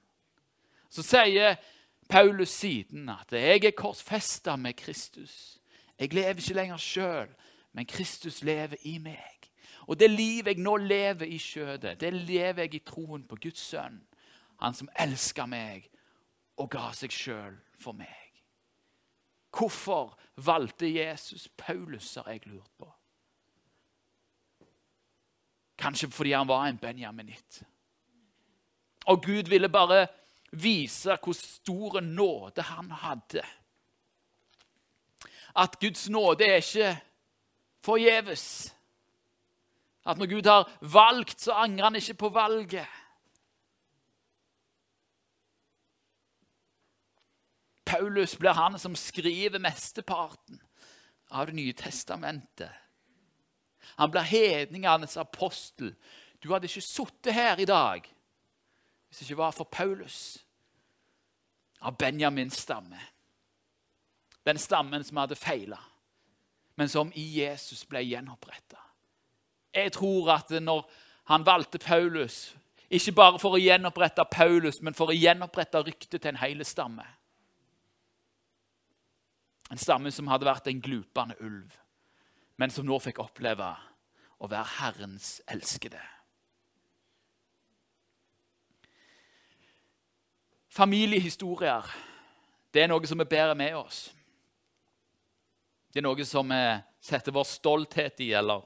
Så 0.92 1.04
sier 1.06 1.56
Paulus 2.10 2.50
siden 2.50 3.10
at 3.10 3.32
'jeg 3.32 3.66
er 3.66 3.72
korsfesta 3.72 4.56
med 4.56 4.74
Kristus'. 4.82 5.60
Jeg 6.00 6.14
lever 6.14 6.40
ikke 6.40 6.54
lenger 6.54 6.78
sjøl, 6.78 7.28
men 7.74 7.86
Kristus 7.86 8.44
lever 8.44 8.78
i 8.84 8.98
meg. 8.98 9.39
Og 9.90 9.98
det 9.98 10.10
livet 10.12 10.54
jeg 10.54 10.62
nå 10.62 10.76
lever 10.78 11.26
i 11.26 11.40
skjødet, 11.42 11.98
det 12.02 12.14
lever 12.14 12.68
jeg 12.68 12.76
i 12.78 12.86
troen 12.86 13.24
på 13.26 13.40
Guds 13.42 13.64
sønn. 13.72 13.98
Han 14.62 14.76
som 14.78 14.90
elska 15.00 15.48
meg 15.50 15.88
og 16.60 16.70
ga 16.70 16.92
seg 16.94 17.14
sjøl 17.16 17.56
for 17.82 17.98
meg. 17.98 18.30
Hvorfor 19.50 20.14
valgte 20.46 20.86
Jesus 20.86 21.48
Paulus, 21.58 22.16
har 22.16 22.30
jeg 22.30 22.46
lurt 22.46 22.70
på. 22.78 22.92
Kanskje 25.80 26.12
fordi 26.12 26.36
han 26.36 26.48
var 26.48 26.68
en 26.68 26.78
benjaminitt. 26.78 27.64
Og 29.10 29.24
Gud 29.24 29.50
ville 29.50 29.70
bare 29.70 30.08
vise 30.52 31.18
hvor 31.24 31.34
stor 31.34 32.02
nåde 32.02 32.62
han 32.62 32.92
hadde. 32.92 33.42
At 35.56 35.80
Guds 35.82 36.10
nåde 36.10 36.46
er 36.46 36.62
ikke 36.62 36.98
forgjeves. 37.82 38.76
At 40.10 40.18
når 40.18 40.32
Gud 40.32 40.48
har 40.50 40.66
valgt, 40.82 41.42
så 41.42 41.54
angrer 41.54 41.84
han 41.84 42.00
ikke 42.00 42.18
på 42.24 42.30
valget. 42.34 42.88
Paulus 47.86 48.36
blir 48.38 48.54
han 48.54 48.80
som 48.80 48.96
skriver 48.96 49.60
mesteparten 49.60 50.62
av 51.30 51.46
Det 51.46 51.54
nye 51.54 51.74
testamentet. 51.74 52.72
Han 54.02 54.12
blir 54.12 54.22
hedningenes 54.22 55.18
apostel. 55.18 55.94
Du 56.42 56.52
hadde 56.54 56.66
ikke 56.70 56.82
sittet 56.82 57.34
her 57.34 57.60
i 57.60 57.70
dag 57.70 58.06
hvis 59.10 59.20
det 59.20 59.26
ikke 59.26 59.42
var 59.42 59.54
for 59.58 59.66
Paulus 59.66 60.38
av 61.82 61.98
Benjamins 61.98 62.60
stamme. 62.62 63.00
Den 64.46 64.58
stammen 64.58 65.04
som 65.04 65.18
hadde 65.18 65.36
feila, 65.36 65.80
men 66.78 66.90
som 66.90 67.12
i 67.18 67.26
Jesus 67.40 67.86
ble 67.90 68.04
gjenoppretta. 68.06 68.89
Jeg 69.74 69.92
tror 69.94 70.32
at 70.34 70.50
når 70.62 70.90
han 71.30 71.46
valgte 71.46 71.80
Paulus, 71.80 72.56
ikke 72.90 73.12
bare 73.12 73.40
for 73.40 73.54
å 73.54 73.62
gjenopprette 73.62 74.26
Paulus, 74.32 74.82
men 74.82 74.96
for 74.98 75.12
å 75.12 75.18
gjenopprette 75.18 75.84
ryktet 75.86 76.22
til 76.22 76.32
en 76.32 76.42
hel 76.42 76.66
stamme 76.66 77.06
En 79.70 79.78
stamme 79.78 80.10
som 80.12 80.28
hadde 80.28 80.48
vært 80.48 80.68
en 80.68 80.82
glupende 80.82 81.36
ulv. 81.40 81.78
men 82.58 82.70
som 82.70 82.86
nå 82.86 82.98
fikk 83.00 83.20
oppleve 83.20 83.76
å 84.40 84.48
være 84.48 84.68
Herrens 84.80 85.42
elskede. 85.48 86.02
Familiehistorier 90.68 91.88
det 92.74 92.84
er 92.84 92.90
noe 92.92 93.08
som 93.10 93.18
vi 93.18 93.26
bærer 93.26 93.56
med 93.58 93.76
oss. 93.80 94.10
Det 95.90 96.02
er 96.02 96.06
noe 96.06 96.26
som 96.26 96.52
vi 96.52 96.64
setter 97.02 97.34
vår 97.34 97.48
stolthet 97.50 98.22
i, 98.22 98.34
eller 98.38 98.62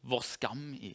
vår 0.00 0.20
skam 0.20 0.74
i. 0.74 0.94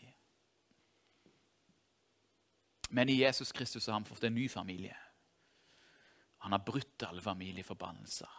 Men 2.89 3.09
i 3.09 3.13
Jesus 3.13 3.51
Kristus 3.51 3.87
har 3.87 3.93
han 3.93 4.05
fått 4.05 4.23
en 4.23 4.35
ny 4.35 4.49
familie. 4.49 4.97
Han 6.37 6.51
har 6.51 6.59
brutt 6.59 7.03
alle 7.03 7.21
familieforbannelser. 7.21 8.29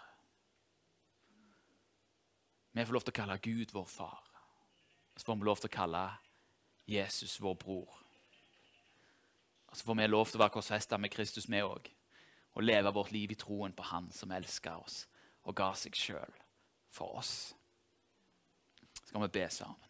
Vi 2.73 2.85
får 2.85 2.93
lov 2.93 3.07
til 3.07 3.15
å 3.15 3.17
kalle 3.17 3.39
Gud 3.43 3.73
vår 3.73 3.87
far. 3.89 4.23
Så 5.17 5.25
får 5.25 5.37
vi 5.37 5.49
lov 5.49 5.61
til 5.63 5.71
å 5.71 5.77
kalle 5.77 6.03
Jesus 6.87 7.39
vår 7.41 7.55
bror. 7.59 7.95
Og 9.67 9.77
så 9.77 9.87
får 9.89 9.97
vi 9.99 10.09
lov 10.09 10.29
til 10.29 10.39
å 10.39 10.45
være 10.45 10.55
korsfesta 10.59 10.99
med 11.01 11.11
Kristus, 11.11 11.49
vi 11.49 11.63
òg. 11.65 11.89
Og 12.57 12.65
leve 12.65 12.93
vårt 12.93 13.13
liv 13.13 13.33
i 13.33 13.39
troen 13.41 13.75
på 13.77 13.85
Han 13.91 14.11
som 14.13 14.33
elsker 14.33 14.77
oss 14.77 15.07
og 15.47 15.57
ga 15.57 15.71
seg 15.79 15.97
sjøl 15.97 16.39
for 16.93 17.19
oss. 17.21 17.33
Så 19.01 19.09
skal 19.09 19.27
vi 19.27 19.35
be 19.39 19.49
sammen. 19.53 19.86